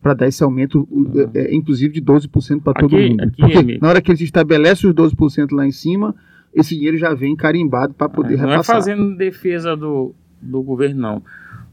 [0.00, 3.20] para dar esse aumento, o- é, é, inclusive de 12% para todo mundo.
[3.22, 6.14] aqui, Porque na hora que eles estabelecem os 12% lá em cima,
[6.54, 8.76] esse dinheiro já vem carimbado para poder não é repassar.
[8.76, 11.22] fazendo defesa do, do governo, não.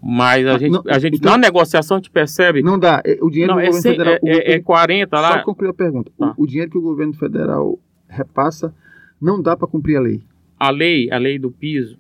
[0.01, 3.01] Mas a Ah, gente, não, a gente então- na negociação, a gente percebe Não dá.
[3.05, 4.13] É, O dinheiro Não, do é, governo cem- federal.
[4.15, 5.43] é, o- é, é o- 40 Só lá.
[5.43, 6.11] concluir a pergunta.
[6.17, 6.33] O- Tá.
[6.37, 8.73] O, dinheiro que o governo federal repassa
[9.21, 10.21] não dá para cumprir a lei.
[10.59, 11.97] A lei, a lei do piso,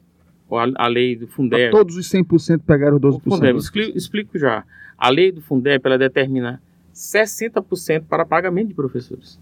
[0.49, 1.71] ou a, a lei do Fundeb.
[1.71, 3.21] Todos os 100% pegaram o 12%.
[3.21, 4.63] Fundeb, expli- explico já.
[4.97, 6.61] A lei do Fundeb, ela determina
[6.93, 9.39] 60% para pagamento de professores.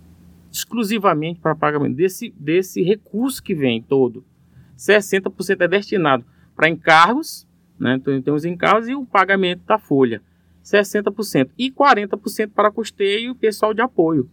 [0.52, 4.23] Exclusivamente para pagamento desse, desse recurso que vem todo.
[4.78, 7.47] 60% é destinado para encargos,
[7.80, 7.95] né?
[7.95, 10.21] Então tem os encargos e o pagamento da folha.
[10.63, 11.49] 60%.
[11.58, 14.30] E 40% para custeio e pessoal de apoio.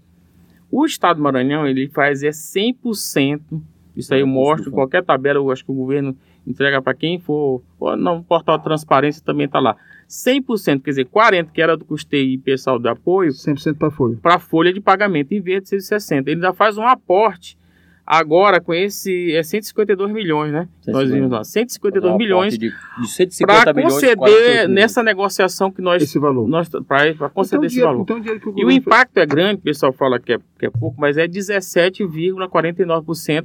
[0.70, 3.60] O Estado do Maranhão, ele faz é 100%.
[3.96, 6.94] Isso aí eu É, mostro, do qualquer tabela, eu acho que o governo entrega para
[6.94, 7.62] quem for.
[7.98, 9.76] No portal de transparência também está lá.
[10.08, 14.18] 100%, quer dizer, 40% que era do custeio e pessoal de apoio, 100% para folha.
[14.20, 16.30] para a folha de pagamento, em vez de ser 60.
[16.30, 17.56] Ele ainda faz um aporte
[18.04, 19.32] agora com esse.
[19.36, 20.68] É 152 milhões, né?
[20.88, 21.44] Nós vimos lá.
[21.44, 24.68] 152 Um milhões De, de 150 para conceder 48 milhões.
[24.74, 26.02] nessa negociação que nós.
[26.02, 26.48] Esse valor.
[26.48, 28.02] nós para conceder então, esse dinheiro, valor.
[28.02, 30.38] então, o dinheiro que o E o impacto é grande, o pessoal fala que é,
[30.58, 33.44] que é pouco, mas é 17,49%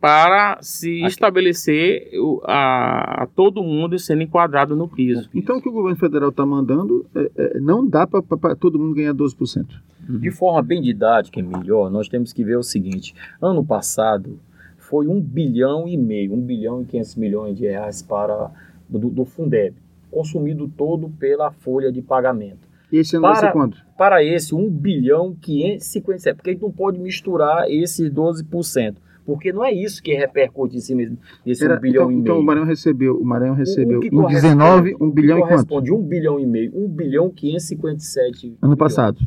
[0.00, 1.06] para se Aqui.
[1.06, 2.10] estabelecer
[2.44, 5.28] a, a todo mundo sendo enquadrado no piso.
[5.34, 8.94] Então, o que o governo federal está mandando é, é, não dá para todo mundo
[8.94, 9.66] ganhar 12%.
[10.08, 14.38] De forma bem didática e melhor, nós temos que ver o seguinte: ano passado
[14.78, 18.50] foi um bilhão e meio, um bilhão e 500 milhões de reais para
[18.88, 19.74] do, do Fundeb,
[20.10, 22.66] consumido todo pela folha de pagamento.
[22.90, 23.76] E esse ano vai Para- ser quanto?
[23.98, 28.96] Para esse 1 bilhão 557, porque a gente não pode misturar esses 12%,
[29.28, 31.02] porque não é isso que repercute em cima
[31.44, 32.22] desse Era- 1 bilhão então, e meio.
[32.22, 35.36] então o Maranhão recebeu, o Maranhão recebeu O em corresponde- 19, 1 o que bilhão
[35.36, 35.48] e quanto?
[35.50, 38.78] corresponde 1 bilhão e meio, 1 bilhão 557 Ano milhões.
[38.78, 39.20] passado.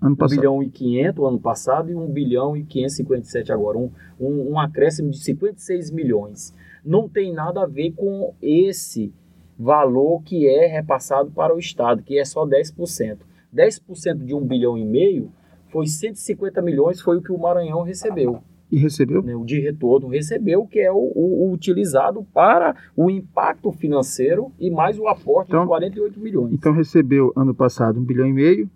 [0.00, 0.38] Ano 1 passado.
[0.38, 3.76] bilhão e 500 ano passado e 1 bilhão e 557 agora.
[3.78, 6.54] Um, um, um acréscimo de 56 milhões.
[6.84, 9.12] Não tem nada a ver com esse
[9.58, 13.18] valor que é repassado para o Estado, que é só 10%.
[13.52, 15.32] 10% de 1 bilhão e meio
[15.72, 18.40] foi 150 milhões, foi o que o Maranhão recebeu.
[18.70, 19.22] E recebeu?
[19.22, 19.34] né?
[19.36, 24.70] O de retorno recebeu, que é o, o- o utilizado para o impacto financeiro e
[24.70, 26.52] mais o aporte Então- de 48 milhões.
[26.52, 28.68] Então recebeu ano passado 1 bilhão e meio.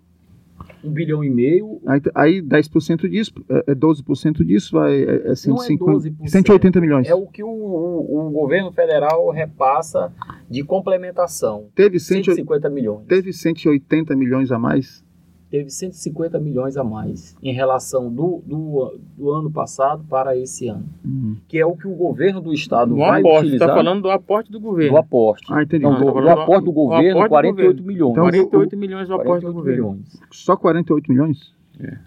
[0.83, 5.23] 1 bilhão e meio, Aí, aí 10% disso, é, é 12% disso vai é, é
[5.25, 7.07] Não é 150, 12%, 180 milhões.
[7.09, 10.11] É o que o, o- o governo federal repassa
[10.49, 11.65] de complementação.
[11.75, 13.05] Teve, 100, 150 milhões.
[13.07, 15.03] teve 180 milhões a mais
[15.51, 20.85] teve 150 milhões a mais em relação do, do, do ano passado para esse ano,
[21.05, 21.35] Hum.
[21.47, 24.09] que é o que o governo do estado Do vai aporte, utilizar está falando do
[24.09, 24.97] aporte do do governo.
[24.97, 25.45] aporte.
[25.53, 25.83] Ah, entendi.
[25.83, 27.87] Não, do, do do- aporte do do governo, aporte do 48 governo.
[27.87, 28.11] milhões.
[28.13, 29.91] Então, 48 milhões do aporte do 48 governo.
[29.91, 30.19] milhões.
[30.31, 31.53] Só 48 milhões?
[31.79, 31.97] É.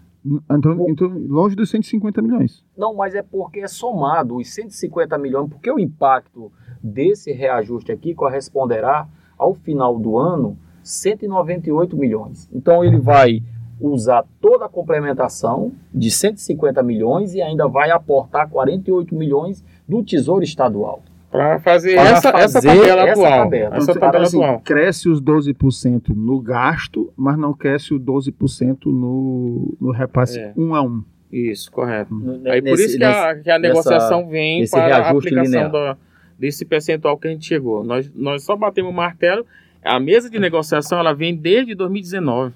[0.51, 2.63] Então, então, longe dos 150 milhões.
[2.75, 8.15] Não, mas é porque é somado os 150 milhões, porque o impacto desse reajuste aqui
[8.15, 12.49] corresponderá ao final do ano 198 milhões.
[12.53, 13.41] Então ele vai
[13.81, 20.43] usar toda a complementação de 150 milhões e ainda vai aportar 48 milhões do Tesouro
[20.43, 21.03] Estadual.
[21.29, 23.43] Para fazer, essa, essa fazer tabela essa atual.
[23.43, 23.75] tabela.
[23.75, 24.61] Essa Então, tabela assim, atual.
[24.61, 30.53] cresce os 12% no gasto, mas não cresce o 12% no, no repasse É.
[30.55, 31.03] um a um.
[31.29, 32.13] Isso, correto.
[32.15, 35.09] N- Aí por nesse- isso que a, que a nessa- negociação vem nesse para a
[35.09, 35.97] aplicação da-
[36.39, 37.83] desse percentual que a gente chegou.
[37.83, 39.45] Nós, nós só batemos o martelo.
[39.85, 42.53] A mesa de negociação ela vem desde 2019.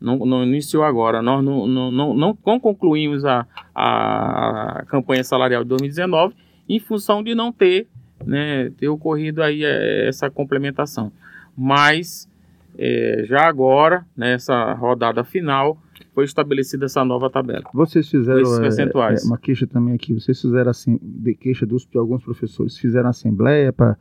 [0.00, 1.22] Não, não iniciou agora.
[1.22, 6.34] Nós não, não, não, não concluímos a, a campanha salarial de 2019
[6.68, 7.86] em função de não ter,
[8.24, 11.12] né, ter ocorrido aí eh, essa complementação.
[11.56, 12.28] Mas
[12.76, 15.78] eh, já agora, nessa rodada final,
[16.14, 17.64] foi estabelecida essa nova tabela.
[17.72, 19.24] Vocês fizeram é, percentuais.
[19.24, 20.12] é, uma queixa também aqui.
[20.14, 23.96] Vocês fizeram assim, de queixa dos, de alguns professores, fizeram assembleia para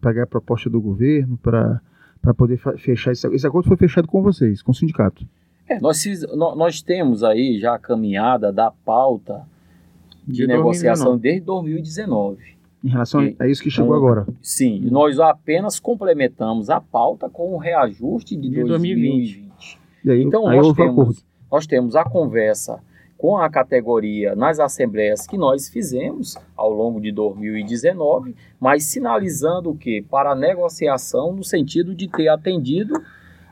[0.00, 1.80] pegar a proposta do governo, para
[2.36, 5.24] poder fechar esse, esse acordo foi fechado com vocês, com o sindicato.
[5.68, 6.04] É, nós,
[6.36, 9.42] nós temos aí já a caminhada da pauta
[10.26, 12.38] de, De negociação desde 2019.
[12.84, 14.26] Em relação E- a isso que chegou então, agora.
[14.42, 19.78] Sim, nós apenas complementamos a pauta com o reajuste de, De 2020.
[20.04, 20.82] E aí, Então aí nós acordo.
[21.04, 22.80] temos, nós temos a conversa
[23.22, 29.76] com a categoria nas assembleias que nós fizemos ao longo de 2019, mas sinalizando o
[29.76, 30.02] que?
[30.02, 33.00] Para a negociação no sentido de ter atendido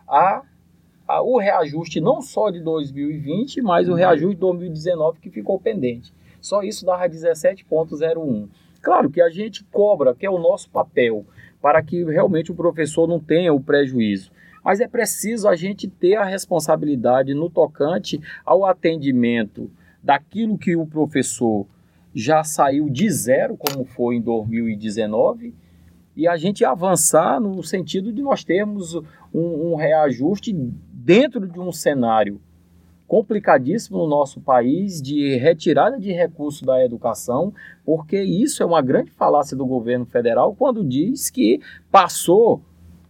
[0.08, 0.42] a,
[1.06, 6.12] a- o reajuste não só de 2020, mas o reajuste de 2019 que ficou pendente.
[6.40, 8.48] Só isso dava 17,01.
[8.82, 11.24] Claro que a gente cobra, que é o nosso papel,
[11.62, 14.32] para que realmente o professor não tenha o prejuízo.
[14.64, 19.70] Mas é preciso a gente ter a responsabilidade no tocante ao atendimento
[20.02, 21.66] daquilo que o professor
[22.14, 25.54] já saiu de zero, como foi em 2019,
[26.16, 28.94] e a gente avançar no sentido de nós termos
[29.32, 32.40] um, um reajuste dentro de um cenário
[33.06, 37.52] complicadíssimo no nosso país de retirada de recursos da educação,
[37.84, 42.62] porque isso é uma grande falácia do governo federal quando diz que passou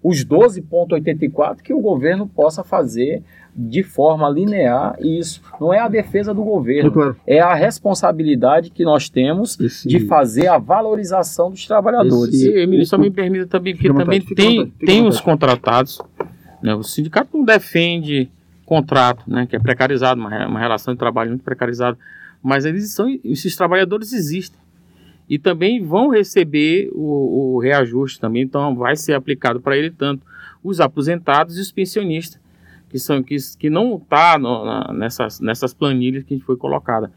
[0.02, 3.22] os 12,84 que o governo possa fazer
[3.54, 5.42] de forma linear isso.
[5.60, 7.16] Não é a defesa do É governo, claro.
[7.26, 12.34] é a responsabilidade que nós temos Esse, de fazer a valorização dos trabalhadores.
[12.34, 16.00] Esse- E, Emílio, só me permita também, porque também tem, vontade, tem os contratados.
[16.62, 16.74] né?
[16.74, 18.30] O sindicato não defende
[18.64, 21.98] contrato, né, que é precarizado, uma, uma relação de trabalho muito precarizada.
[22.40, 24.58] Mas eles são, esses trabalhadores existem.
[25.30, 30.26] E também vão receber o, o reajuste também, então vai ser aplicado para ele tanto
[30.60, 32.40] os aposentados e os pensionistas,
[32.88, 34.36] que são que, que não está
[34.92, 37.12] nessas, nessas planilhas que a gente foi colocada.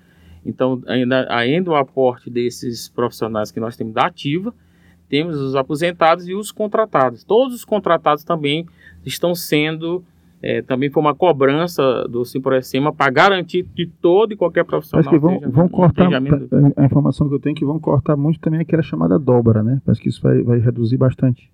[0.46, 4.54] Então, ainda, ainda o aporte desses profissionais que nós temos da ativa,
[5.10, 7.24] temos os aposentados e os contratados.
[7.24, 8.68] Todos os contratados também
[9.04, 10.04] estão sendo,
[10.44, 15.06] eh, também foi uma cobrança do Simproecema para garantir de todo e qualquer profissional.
[15.06, 16.10] Parece que vão, seja vão cortar,
[16.76, 19.82] a informação que eu tenho é que vão cortar muito também aquela chamada dobra, né?
[19.86, 21.50] Parece que isso vai, vai reduzir bastante.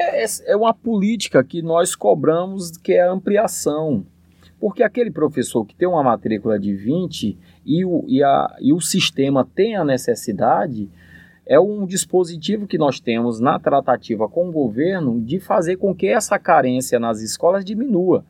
[0.00, 4.06] É, é uma política que nós cobramos, que é a ampliação.
[4.58, 8.80] Porque aquele professor que tem uma matrícula de 20 e o, e a, e o
[8.80, 10.88] sistema tem a necessidade,
[11.46, 16.06] é um dispositivo que nós temos na tratativa com o governo de fazer com que
[16.06, 18.24] essa carência nas escolas diminua.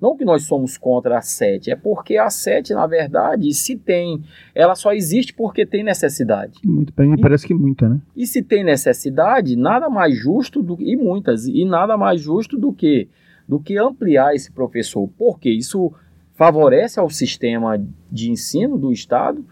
[0.00, 4.22] Não que nós somos contra a SET, é porque a SET, na verdade, se tem,
[4.54, 6.58] ela só existe porque tem necessidade.
[6.62, 8.00] E Muito, pra mim parece que muita, né?
[8.14, 12.72] E se tem necessidade, nada mais justo do e muitas e nada mais justo do
[12.72, 13.08] que
[13.46, 15.92] do que ampliar esse professor, porque isso
[16.34, 17.78] favorece ao sistema
[18.10, 19.44] de ensino do estado,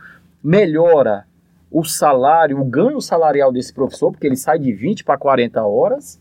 [0.43, 1.27] melhora
[1.73, 6.21] o salário, o ganho salarial desse professor, porque ele sai de 20 para 40 horas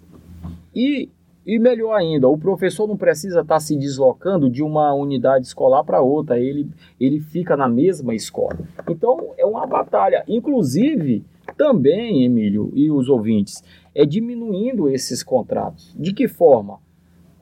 [0.74, 1.10] e
[1.46, 6.00] e melhor ainda, o professor não precisa estar se deslocando de uma unidade escolar para
[6.00, 8.60] outra, ele, ele fica na mesma escola.
[8.88, 10.24] Então é uma batalha.
[10.28, 11.26] Inclusive,
[11.58, 13.64] também, Emílio e os ouvintes,
[13.96, 15.96] é diminuindo esses contratos.
[15.98, 16.78] De que forma?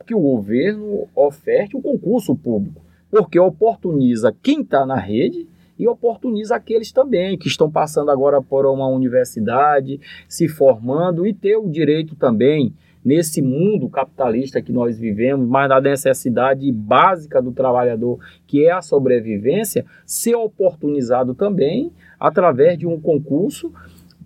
[0.05, 5.45] Que o governo oferte o concurso público, porque oportuniza quem está na rede
[5.79, 11.55] e oportuniza aqueles também que estão passando agora por uma universidade, se formando e ter
[11.55, 18.19] o direito também nesse mundo capitalista que nós vivemos, mas na necessidade básica do trabalhador,
[18.45, 23.71] que é a sobrevivência, ser oportunizado também através de um concurso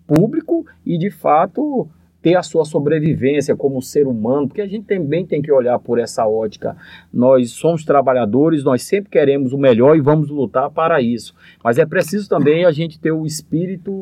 [0.08, 1.88] público e, de fato,
[2.24, 6.00] ter a sua sobrevivência como ser humano, porque a gente também tem que olhar por
[6.00, 6.76] essa ótica.
[7.14, 11.36] Nós somos trabalhadores, nós sempre queremos o melhor e vamos lutar para isso.
[11.62, 14.00] Mas é preciso também a gente ter o espírito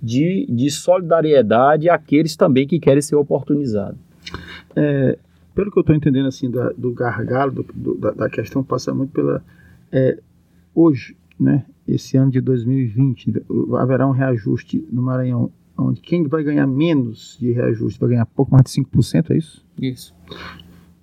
[0.00, 3.98] de, de solidariedade àqueles também que querem ser oportunizados.
[4.76, 5.18] É,
[5.52, 8.94] pelo que eu estou entendendo assim da, do gargalo, do, do, da, da, questão passa
[8.94, 9.42] muito pela
[9.90, 10.16] é,
[10.72, 11.64] hoje, né?
[11.88, 13.42] Esse ano de 2020
[13.78, 18.52] haverá um reajuste no Maranhão onde quem vai ganhar menos de reajuste vai ganhar pouco
[18.52, 19.64] mais de 5%, é isso?
[19.80, 20.14] Isso.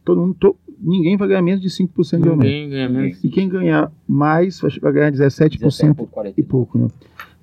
[0.04, 2.48] Todo mundo, to, ninguém vai ganhar menos de 5% de aumento.
[2.48, 3.24] Ninguém ganha menos.
[3.24, 6.88] E quem ganhar mais vai ganhar 17%, 17 e pouco, né?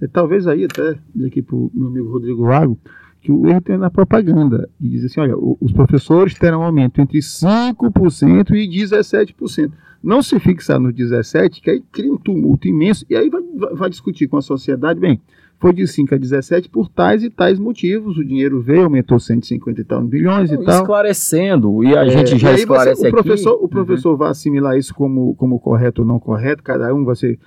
[0.01, 2.79] E, talvez aí até, dizer aqui para o meu amigo Rodrigo Lago,
[3.21, 7.01] que o erro tem na propaganda, e diz assim, olha, os professores terão um aumento
[7.01, 9.73] entre 5% e 17%.
[10.03, 13.91] Não se fixar no 17%, que aí cria um tumulto imenso, e aí vai, vai
[13.91, 15.21] discutir com a sociedade, bem,
[15.61, 18.17] foi de 5 a 17 por tais e tais motivos.
[18.17, 20.83] O dinheiro veio, aumentou 150 e tal bilhões e tal.
[20.83, 23.65] Esclarecendo, e a é, gente já esclarece você, o professor, aqui.
[23.65, 24.17] O professor uhum.
[24.17, 27.39] vai assimilar isso como, como correto ou não correto, cada um vai ser,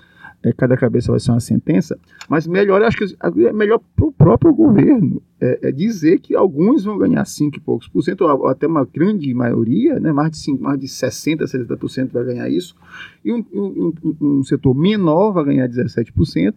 [0.44, 1.98] é, cada cabeça vai ser uma sentença,
[2.28, 6.84] mas melhor, acho que é melhor para o próprio governo é, é, dizer que alguns
[6.84, 10.38] vão ganhar 5 e poucos por cento, ou até uma grande maioria, né, mais, de
[10.38, 12.76] 5, mais de 60%, 70% vai ganhar isso,
[13.24, 16.54] e um, um, um, um setor menor vai ganhar 17%.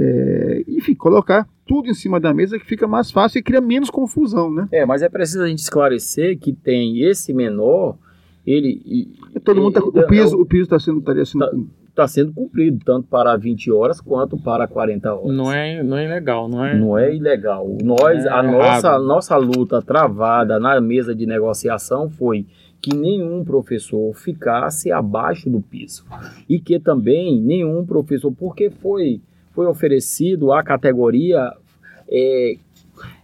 [0.00, 3.90] É, enfim, colocar tudo em cima da mesa que fica mais fácil e cria menos
[3.90, 4.68] confusão, né?
[4.70, 7.96] É, mas é preciso a gente esclarecer que tem esse menor,
[8.46, 8.80] ele...
[8.86, 11.46] E, todo mundo tá, o piso o piso está sendo, estaria sendo...
[11.46, 11.56] Tá,
[11.96, 15.36] tá sendo cumprido, tanto para 20 horas quanto para 40 horas.
[15.36, 16.78] Não é, não é ilegal, não é?
[16.78, 17.76] Não é ilegal.
[17.82, 22.46] Nós, é a nossa, nossa luta travada na mesa de negociação foi
[22.80, 26.04] que nenhum professor ficasse abaixo do piso.
[26.48, 29.20] E que também nenhum professor, porque foi
[29.58, 31.52] foi oferecido à categoria
[32.08, 32.54] é,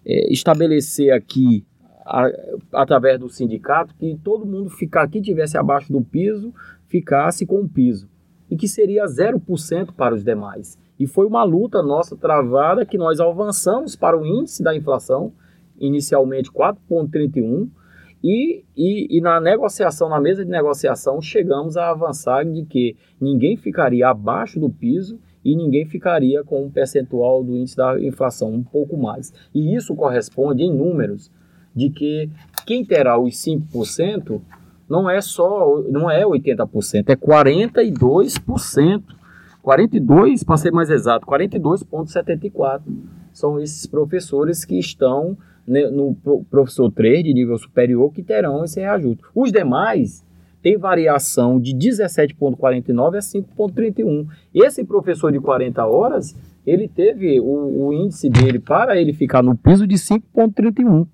[0.05, 1.64] é, estabelecer aqui,
[2.05, 2.29] a,
[2.73, 6.53] através do sindicato, que todo mundo ficar aqui tivesse abaixo do piso,
[6.88, 8.09] ficasse com o piso.
[8.51, 10.77] E que seria 0% para os demais.
[10.99, 15.33] E foi uma luta nossa travada que nós avançamos para o índice da inflação,
[15.79, 17.68] inicialmente 4,31%,
[18.25, 23.57] e, e, e, na negociação, na mesa de negociação, chegamos a avançar de que ninguém
[23.57, 28.62] ficaria abaixo do piso e ninguém ficaria com um percentual do índice da inflação, um
[28.62, 29.33] pouco mais.
[29.54, 31.30] E isso corresponde em números
[31.74, 32.30] de que
[32.66, 34.40] quem terá os 5%
[34.88, 39.02] não é só, não é 80%, é 42%.
[39.62, 42.83] 42, para ser mais exato, 42,74
[43.33, 46.14] são esses professores que estão no
[46.50, 49.24] professor 3 de nível superior que terão esse reajuste.
[49.35, 50.22] Os demais
[50.64, 54.27] tem variação de 17,49 a 5,31.
[54.55, 56.35] Esse professor de 40 horas,
[56.66, 61.07] ele teve o, o, índice dele para ele ficar no piso de 5,31.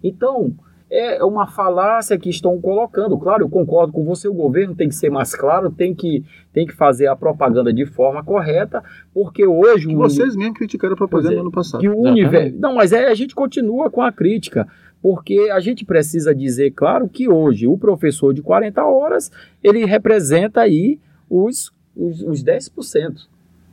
[0.00, 0.54] Então,
[0.88, 3.18] é uma falácia que estão colocando.
[3.18, 6.64] Claro, eu concordo com você, o governo tem que ser mais claro, tem que, tem
[6.64, 8.80] que fazer a propaganda de forma correta,
[9.12, 9.88] porque hoje...
[9.88, 11.80] Que vocês mesmos criticaram a propaganda é, no passado.
[11.80, 12.56] Que o universo...
[12.60, 14.68] Não, mas é, a gente continua com a crítica
[15.02, 20.60] porque a gente precisa dizer, claro, que hoje o professor de 40 horas, ele representa
[20.60, 23.26] aí os, os, os 10%,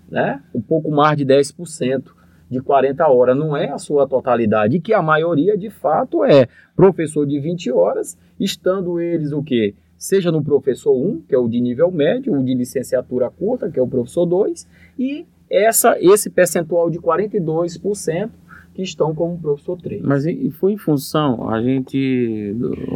[0.09, 0.41] né?
[0.53, 2.05] Um pouco mais de 10%
[2.49, 7.27] de 40 horas, não é a sua totalidade, que a maioria, de fato, é professor
[7.27, 9.75] de 20 horas, estando eles o quê?
[9.95, 13.77] Seja no professor 1, que é o de nível médio, o de licenciatura curta, que
[13.77, 18.29] é o professor 2, e essa, esse percentual de 42%
[18.73, 20.01] que estão como professor 3.
[20.01, 22.55] Mas e foi em função, a gente,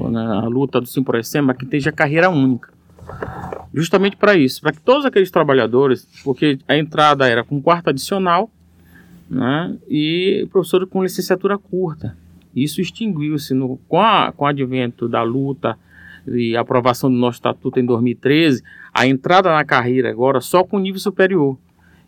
[0.10, 2.72] na né, luta do Simproecema, que esteja carreira única.
[3.74, 8.50] Justamente para isso, para que todos aqueles trabalhadores, porque a entrada era com quarto adicional,
[9.30, 12.16] né, e professor com licenciatura curta.
[12.56, 13.54] Isso extinguiu-se
[13.88, 15.78] com, a, com o advento da luta
[16.28, 21.00] e aprovação do nosso estatuto em 2013, a entrada na carreira agora só com nível
[21.00, 21.58] superior.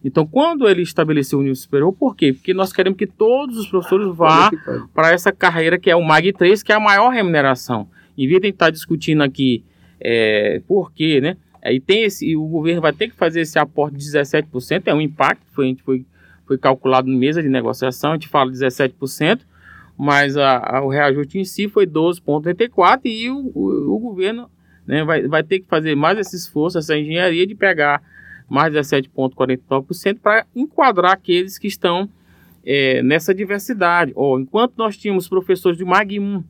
[0.03, 2.33] Então, quando ele estabeleceu o nível superior, por quê?
[2.33, 4.51] Porque nós queremos que todos os professores vá
[4.93, 7.87] para essa carreira que é o MAG 3, que é a maior remuneração.
[8.17, 9.63] Em vez de estar discutindo aqui
[9.99, 11.37] é, por quê, né?
[11.63, 15.01] Aí tem esse, o governo vai ter que fazer esse aporte de 17%, é um
[15.01, 16.05] impacto, foi, foi,
[16.45, 19.39] foi calculado na mesa de negociação, a gente fala 17%,
[19.97, 24.47] mas a, a, o reajuste em si foi 12,84% e o, o, o governo
[24.85, 27.99] né, vai, vai ter que fazer mais esse esforço, essa engenharia de pegar
[28.49, 32.09] mais 17,49% para enquadrar aqueles que estão
[32.65, 34.11] é, nessa diversidade.
[34.15, 36.43] Oh, enquanto nós tínhamos professores de MAG 1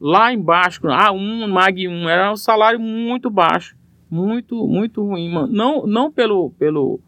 [0.00, 3.76] lá embaixo, A1, MAG 1, era um salário muito baixo,
[4.10, 5.30] muito, muito ruim.
[5.48, 6.98] Não, não pelo, pelo,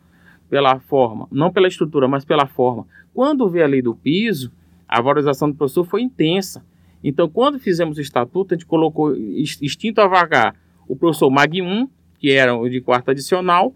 [0.49, 2.87] pela forma, não pela estrutura, mas pela forma.
[3.13, 4.53] Quando veio a lei do piso,
[4.89, 6.65] a valorização do professor foi intensa.
[7.03, 10.55] Então, quando fizemos o estatuto, a gente colocou extinto a vagar
[10.89, 11.89] o professor MAG 1,
[12.19, 13.75] que era o de quarta adicional,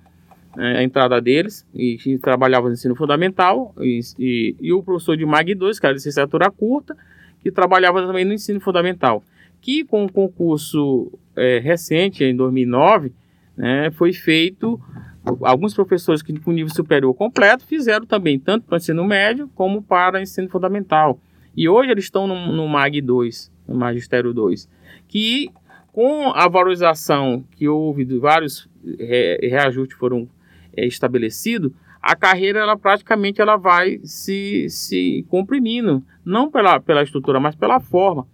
[0.58, 5.24] a entrada deles, e que trabalhava no ensino fundamental, e, e, e, o professor de
[5.24, 6.96] MAG 2, que era licenciatura curta,
[7.40, 9.22] que trabalhava também no ensino fundamental.
[9.60, 13.12] Que com o concurso é, recente, em 2009,
[13.56, 14.80] né, foi feito,
[15.42, 19.80] alguns professores que com nível superior completo fizeram também, tanto para o ensino médio como
[19.80, 21.20] para o ensino fundamental.
[21.56, 24.68] E hoje eles estão no, no MAG 2, no Magistério 2,
[25.06, 25.50] que
[25.92, 30.28] com a valorização que houve de vários re, reajustes foram
[30.78, 37.40] é, estabelecidos, a carreira ela praticamente ela vai se, se comprimindo, não pela, pela estrutura,
[37.40, 38.26] mas pela forma,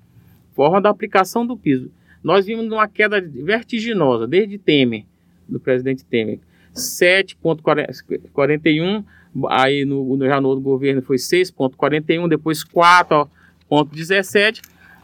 [0.55, 1.91] forma da aplicação do piso.
[2.23, 5.05] Nós vimos uma queda vertiginosa desde Temer,
[5.49, 6.41] do presidente Temer,
[6.75, 9.05] 7,41,
[9.49, 14.63] aí no, no, já no governo foi 6,41, depois 4,17,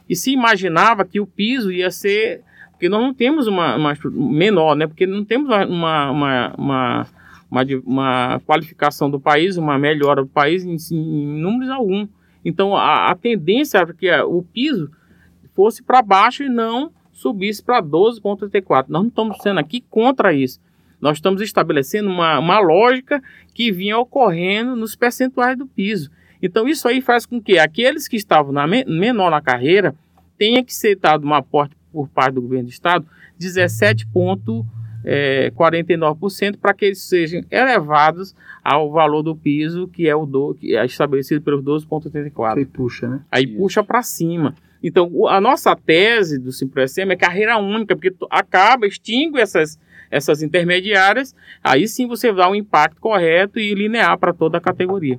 [0.09, 2.41] e se imaginava que o piso ia ser,
[2.73, 4.87] porque nós não temos uma, uma menor, né?
[4.87, 7.07] Porque não temos uma, uma, uma,
[7.51, 12.07] uma, uma qualificação do país, uma melhora do país em, em números algum.
[12.45, 14.91] Então a, a tendência era que o piso
[15.55, 18.87] fosse para baixo e não subisse para 12,34.
[18.89, 20.61] Nós não estamos sendo aqui contra isso.
[21.01, 23.23] Nós estamos estabelecendo uma, uma lógica
[23.55, 26.11] que vinha ocorrendo nos percentuais do piso.
[26.43, 29.95] Então, isso aí faz com que aqueles que estavam na menor na carreira
[30.39, 33.07] tenha que ser dado um aporte por parte do governo do estado
[35.05, 40.77] 17,49% para que eles sejam elevados ao valor do piso que é o do, que
[40.77, 42.59] é estabelecido pelos 12,84.
[42.59, 43.21] Aí puxa, né?
[43.31, 43.57] Aí Isso.
[43.57, 44.55] puxa para cima.
[44.83, 49.79] Então, a nossa tese do Simprocem é carreira única, porque acaba, extingue essas,
[50.11, 55.19] essas intermediárias, aí sim você dá um impacto correto e linear para toda a categoria.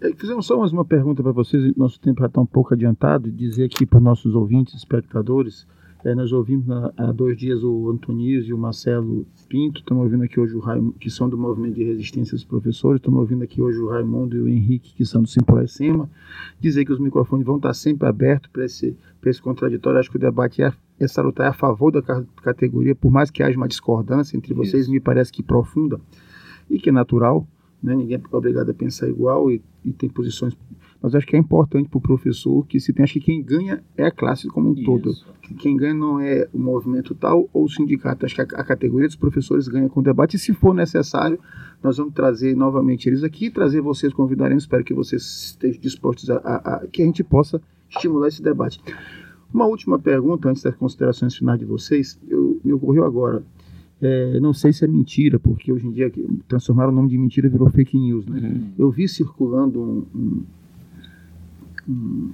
[0.00, 3.30] É, fizemos só mais uma pergunta para vocês, nosso tempo já está um pouco adiantado,
[3.30, 5.66] dizer aqui para os nossos ouvintes, espectadores,
[6.04, 10.38] é, nós ouvimos há dois dias o Antonísio e o Marcelo Pinto, estamos ouvindo aqui
[10.38, 13.78] hoje o Raimundo, que são do Movimento de Resistência dos Professores, estamos ouvindo aqui hoje
[13.78, 16.08] o Raimundo e o Henrique, que são do Simproecema,
[16.60, 19.98] dizer que os microfones vão estar sempre abertos para esse, esse contraditório.
[19.98, 23.42] Acho que o debate é, é salutar é a favor da categoria, por mais que
[23.42, 24.92] haja uma discordância entre vocês, Isso.
[24.92, 26.00] me parece que profunda
[26.70, 27.46] e que é natural,
[27.82, 27.94] né?
[27.94, 30.56] ninguém é obrigado a pensar igual e, e tem posições
[31.00, 33.82] mas acho que é importante para o professor que se tem, acho que quem ganha
[33.96, 34.84] é a classe como um Isso.
[34.84, 35.12] todo.
[35.58, 38.26] Quem ganha não é o movimento tal ou o sindicato.
[38.26, 40.36] Acho que a, a, categoria dos professores ganha com o debate.
[40.36, 41.38] E se for necessário,
[41.82, 44.64] nós vamos trazer novamente eles aqui, trazer vocês, convidaremos.
[44.64, 48.80] Espero que vocês estejam dispostos a, a, a que a gente possa estimular esse debate.
[49.54, 53.42] Uma última pergunta, antes das considerações finais de vocês, eu, me ocorreu agora.
[54.00, 56.12] É, não sei se é mentira, porque hoje em dia
[56.46, 58.26] transformaram o nome de mentira virou fake news.
[58.26, 58.40] Né?
[58.40, 58.68] Uhum.
[58.78, 60.42] Eu vi circulando um, um,
[61.88, 62.32] um,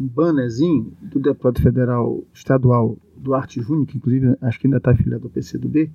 [0.00, 5.24] um bannerzinho do deputado federal estadual Duarte Júnior, que inclusive acho que ainda está afiliado
[5.24, 5.90] ao PCdoB,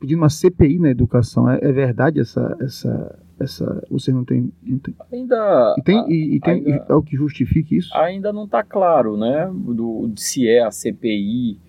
[0.00, 1.50] pedindo uma CPI na educação.
[1.50, 3.86] É, é, verdade essa, essa, essa.
[3.90, 4.52] Você não tem.
[4.62, 5.74] Não tem ainda.
[5.78, 7.94] E tem, e, e tem ainda, é o que justifique isso?
[7.96, 9.50] Ainda não está claro, né?
[9.52, 11.60] Do, se é a CPI.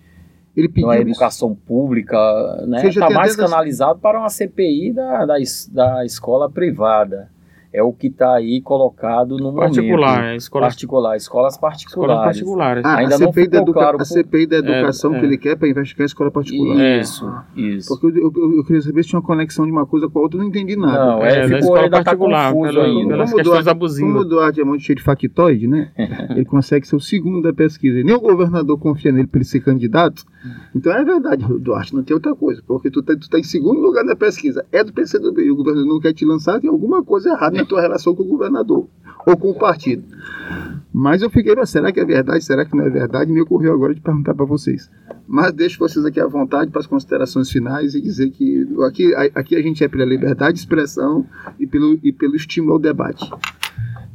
[0.56, 1.60] Ele pediu na educação isso?
[1.64, 2.18] pública,
[2.66, 2.86] né?
[2.86, 5.34] Está mais canalizado para uma CPI da, da,
[5.72, 7.30] da escola privada
[7.72, 10.32] é o que está aí colocado no particular, momento.
[10.32, 12.10] É, escolas, particular, escolas particulares.
[12.10, 12.84] Escolas particulares.
[12.84, 13.98] Ah, Ainda a CPI não ficou claro.
[14.00, 15.28] A CPI da educação é, que é.
[15.28, 17.00] ele quer para investigar a escola particular.
[17.00, 17.88] Isso, ah, isso.
[17.88, 20.22] Porque eu, eu, eu, queria saber se tinha uma conexão de uma coisa com a
[20.22, 20.98] outra, eu não entendi nada.
[20.98, 23.08] Não, é, é ficou ainda tá particular, confuso pelo, ainda.
[23.14, 24.12] Pelas questões Duarte, abusivas.
[24.12, 25.92] Como o Duarte é muito cheio de factoide, né?
[26.30, 28.02] ele consegue ser o segundo da pesquisa.
[28.02, 30.24] Nem o governador confia nele para ele ser candidato.
[30.74, 32.60] Então é verdade, Duarte, não tem outra coisa.
[32.66, 34.66] Porque tu está tá em segundo lugar na pesquisa.
[34.72, 37.66] É do PCdoB e o governador não quer te lançar, tem alguma coisa errada na
[37.66, 38.86] tua relação com o governador
[39.26, 40.04] ou com o partido.
[40.92, 42.44] Mas eu fiquei, será que é verdade?
[42.44, 43.30] Será que não é verdade?
[43.30, 44.90] Me ocorreu agora de perguntar para vocês.
[45.28, 49.56] Mas deixo vocês aqui à vontade para as considerações finais e dizer que aqui, aqui
[49.56, 51.24] a gente é pela liberdade de expressão
[51.58, 53.30] e pelo, e pelo estímulo ao debate.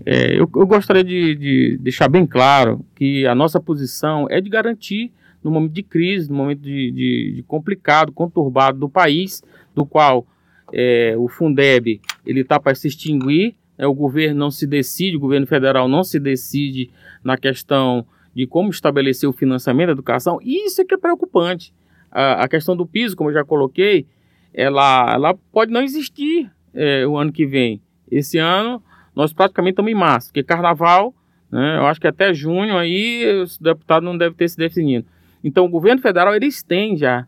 [0.06, 4.50] É, eu, eu, gostaria de, de, deixar bem claro que a nossa posição é de
[4.50, 5.12] garantir,
[5.44, 9.42] no momento de crise, no momento de, de, de complicado, conturbado do país,
[9.74, 10.28] do qual
[10.74, 15.20] é, o Fundeb ele está para se extinguir, é, o governo não se decide, o
[15.20, 16.90] governo federal não se decide
[17.24, 21.74] na questão de como estabelecer o financiamento da educação, e isso é que é preocupante.
[22.12, 24.06] A, a questão do piso, como eu já coloquei,
[24.54, 27.82] ela, ela pode não existir é, o ano que vem.
[28.10, 28.82] Esse ano,
[29.16, 31.14] nós praticamente estamos em março, porque carnaval
[31.52, 31.78] Né?
[31.78, 35.06] Eu acho que até junho aí os deputados não devem ter se definido.
[35.44, 37.28] Então o governo federal eles têm já,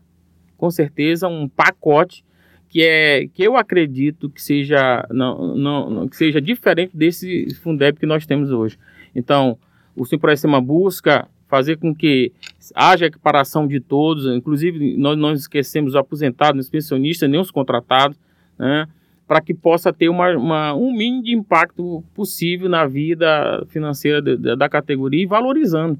[0.56, 2.24] com certeza, um pacote
[2.68, 8.06] que é que eu acredito que seja não, não, que seja diferente desse Fundeb que
[8.06, 8.78] nós temos hoje.
[9.14, 9.56] Então
[9.96, 12.30] o Simprocema busca fazer com que
[12.74, 18.18] haja equiparação de todos, inclusive nós não esquecemos os aposentados, os pensionistas, nem os contratados,
[18.58, 18.86] né?
[19.26, 24.56] para que possa ter uma, uma- um mínimo de impacto possível na vida financeira de-
[24.56, 25.98] da categoria e valorizando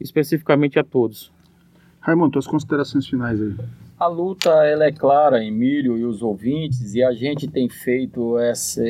[0.00, 1.30] especificamente a todos.
[2.00, 3.54] Raimundo, tuas considerações finais aí.
[3.98, 8.80] A luta ela é clara, Emílio e os ouvintes, e a gente tem feito essa,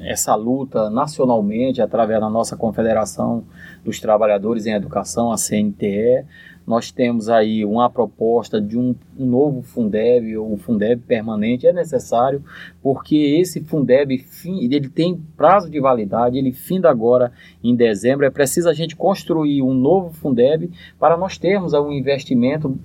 [0.00, 3.44] essa luta nacionalmente através da nossa Confederação
[3.84, 6.24] dos Trabalhadores em Educação, a CNTE.
[6.66, 12.42] Nós temos aí uma proposta de um, um novo Fundeb, ou Fundeb permanente, é necessário,
[12.82, 17.30] porque esse Fundeb ele tem prazo de validade, ele finda agora
[17.62, 18.26] em dezembro.
[18.26, 20.68] É preciso a gente construir um novo Fundeb
[20.98, 22.76] para nós termos um investimento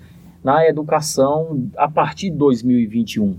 [0.48, 3.36] na educação a partir de 2021.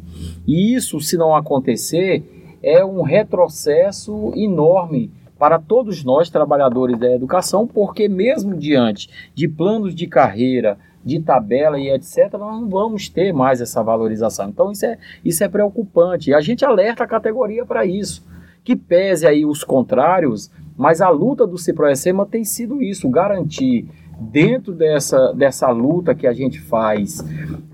[0.46, 7.66] E isso, se não acontecer, é um retrocesso enorme para todos nós, trabalhadores da educação,
[7.66, 13.32] porque, mesmo diante de planos de carreira, de tabela e etc., nós não vamos ter
[13.32, 14.50] mais essa valorização.
[14.50, 16.34] Então, isso é, isso é preocupante.
[16.34, 18.22] A gente alerta a categoria para isso.
[18.62, 23.88] Que pese aí os contrários, mas a luta do Ciproecema tem sido isso, garantir
[24.18, 27.24] dentro dessa, dessa luta que a gente faz,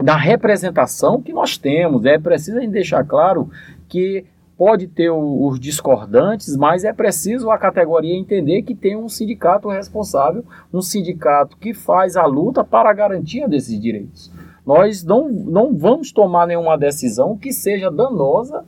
[0.02, 3.48] da representação que nós temos, é preciso a gente deixar claro
[3.88, 4.24] que
[4.56, 9.68] pode ter o- os discordantes, mas é preciso a categoria entender que tem um sindicato
[9.68, 14.30] responsável, um sindicato que faz a luta para a garantia desses direitos.
[14.66, 18.64] Nós não, não vamos tomar nenhuma decisão que seja danosa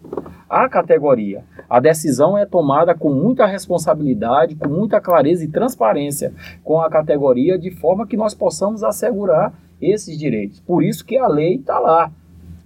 [0.48, 1.42] à categoria.
[1.68, 7.58] A decisão é tomada com muita responsabilidade, com muita clareza e transparência com a categoria,
[7.58, 10.60] de forma que nós possamos assegurar esses direitos.
[10.60, 12.10] Por isso que a lei está lá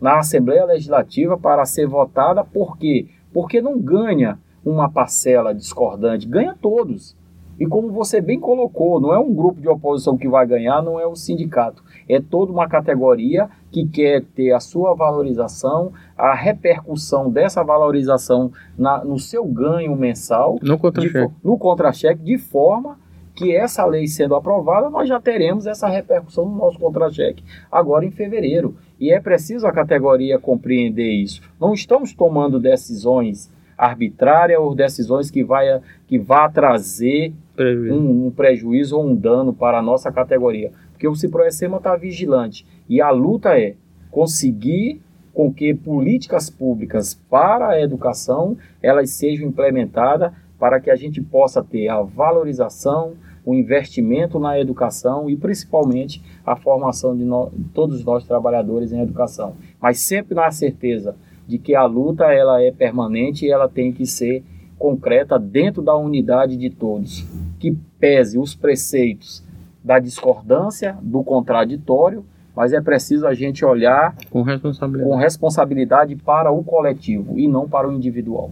[0.00, 3.06] na Assembleia Legislativa para ser votada, por quê?
[3.32, 7.16] Porque não ganha uma parcela discordante, ganha todos.
[7.58, 10.98] E como você bem colocou, não é um grupo de oposição que vai ganhar, não
[10.98, 11.84] é o sindicato.
[12.12, 19.04] É toda uma categoria que quer ter a sua valorização, a repercussão dessa valorização na-
[19.04, 21.32] no seu ganho mensal No contra-cheque.
[21.44, 22.98] no contra-cheque, de forma
[23.34, 28.10] que essa lei sendo aprovada, nós já teremos essa repercussão no nosso contra-cheque agora em
[28.10, 28.74] fevereiro.
[28.98, 31.40] E é preciso a categoria compreender isso.
[31.58, 37.94] Não estamos tomando decisões arbitrárias ou decisões que vai, que vá trazer Prejuízo.
[37.94, 40.70] um, um prejuízo ou um dano para a nossa categoria.
[41.00, 42.66] Porque o Ciproecema está vigilante.
[42.86, 43.74] E a luta é
[44.10, 45.00] conseguir
[45.32, 51.64] com que políticas públicas para a educação elas sejam implementadas para que a gente possa
[51.64, 53.14] ter a valorização,
[53.46, 59.54] o investimento na educação e principalmente a formação de nó- todos nós trabalhadores em educação.
[59.80, 61.16] Mas sempre na certeza
[61.48, 64.44] de que a luta ela é permanente e ela tem que ser
[64.78, 67.24] concreta dentro da unidade de todos,
[67.58, 69.48] que pese os preceitos
[69.82, 72.24] da discordância, do contraditório,
[72.54, 75.08] mas é preciso a gente olhar Com responsabilidade.
[75.10, 78.50] com responsabilidade para o coletivo e não para o individual.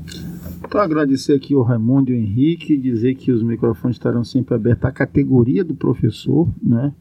[0.65, 4.85] Então, agradecer aqui ao Raimundo e ao Henrique, dizer que os microfones estarão sempre abertos
[4.85, 6.93] à categoria do professor, né?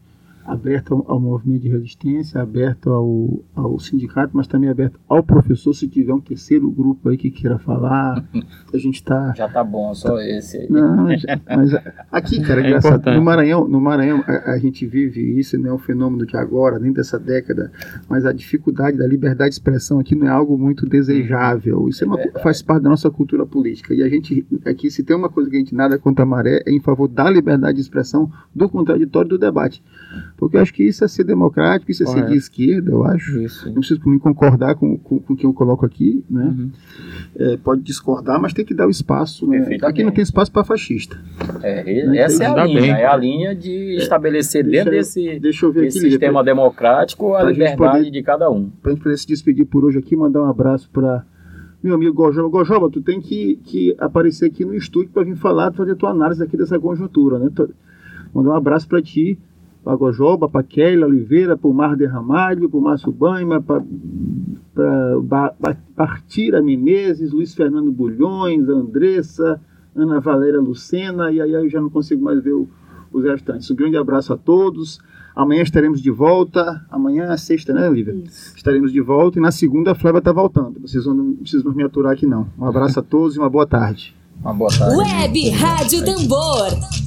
[0.47, 5.73] Aberto ao, ao movimento de resistência, aberto ao, ao sindicato, mas também aberto ao professor,
[5.73, 8.23] se tiver um terceiro grupo aí que queira falar,
[8.73, 9.33] a gente está...
[9.35, 10.67] Já tá bom, só esse aí.
[10.69, 11.71] Não, já- mas
[12.11, 13.17] aqui, cara, É engraçado, importante.
[13.17, 16.79] no Maranhão, no Maranhão a, a gente vive isso, não é um fenômeno de agora,
[16.79, 17.71] nem dessa década,
[18.09, 21.89] mas a dificuldade da liberdade de expressão aqui não é algo muito desejável.
[21.89, 23.93] Isso é uma, faz parte da nossa cultura política.
[23.93, 26.63] E a gente, aqui, se tem uma coisa que a gente nada contra a maré,
[26.65, 29.83] é em favor da liberdade de expressão, do contraditório e do debate.
[30.37, 32.31] Porque eu acho que isso é ser democrático, isso é ser Correto.
[32.31, 33.41] de esquerda, eu acho.
[33.41, 33.65] Isso.
[33.65, 36.43] Não preciso me concordar com, com, com o que eu coloco aqui, né?
[36.45, 36.71] Uhum.
[37.35, 39.47] É, pode discordar, mas tem que dar o espaço.
[39.47, 39.77] Né?
[39.81, 41.19] Aqui não tem espaço para fascista.
[41.63, 42.91] É, essa é a linha, bem.
[42.91, 46.43] é a linha de estabelecer Deixa dentro eu- desse, Deixa eu ver desse aqui, sistema
[46.43, 48.69] democrático a pra liberdade poder- de cada um.
[48.69, 51.25] para gente poder se despedir por hoje aqui, mandar um abraço para
[51.81, 52.47] meu amigo Gojoba.
[52.49, 56.43] Gojoba, tu tem que, que aparecer aqui no estúdio para vir falar, fazer tua análise
[56.43, 57.49] aqui dessa conjuntura, né?
[58.33, 59.37] Mandar um abraço para ti,
[59.87, 63.81] para Gojoba, para Keila Oliveira, para o Mar Derramalho, para o Márcio Banha, para
[65.95, 69.61] Partira Menezes, Luiz Fernando Bulhões, Andressa,
[69.95, 72.67] Ana Valéria Lucena, e aí eu já não consigo mais ver o-
[73.13, 73.71] os restantes.
[73.71, 74.99] Um grande abraço a todos.
[75.33, 76.85] Amanhã estaremos de volta.
[76.91, 78.13] Amanhã é sexta, né, Olivia?
[78.57, 80.81] Estaremos de volta e na segunda a Flávia está voltando.
[80.81, 82.45] Vocês não precisam me aturar aqui, não.
[82.59, 84.13] Um abraço a todos e uma boa tarde.
[84.41, 84.97] Uma boa tarde.
[84.97, 87.06] Web Rádio Tambor.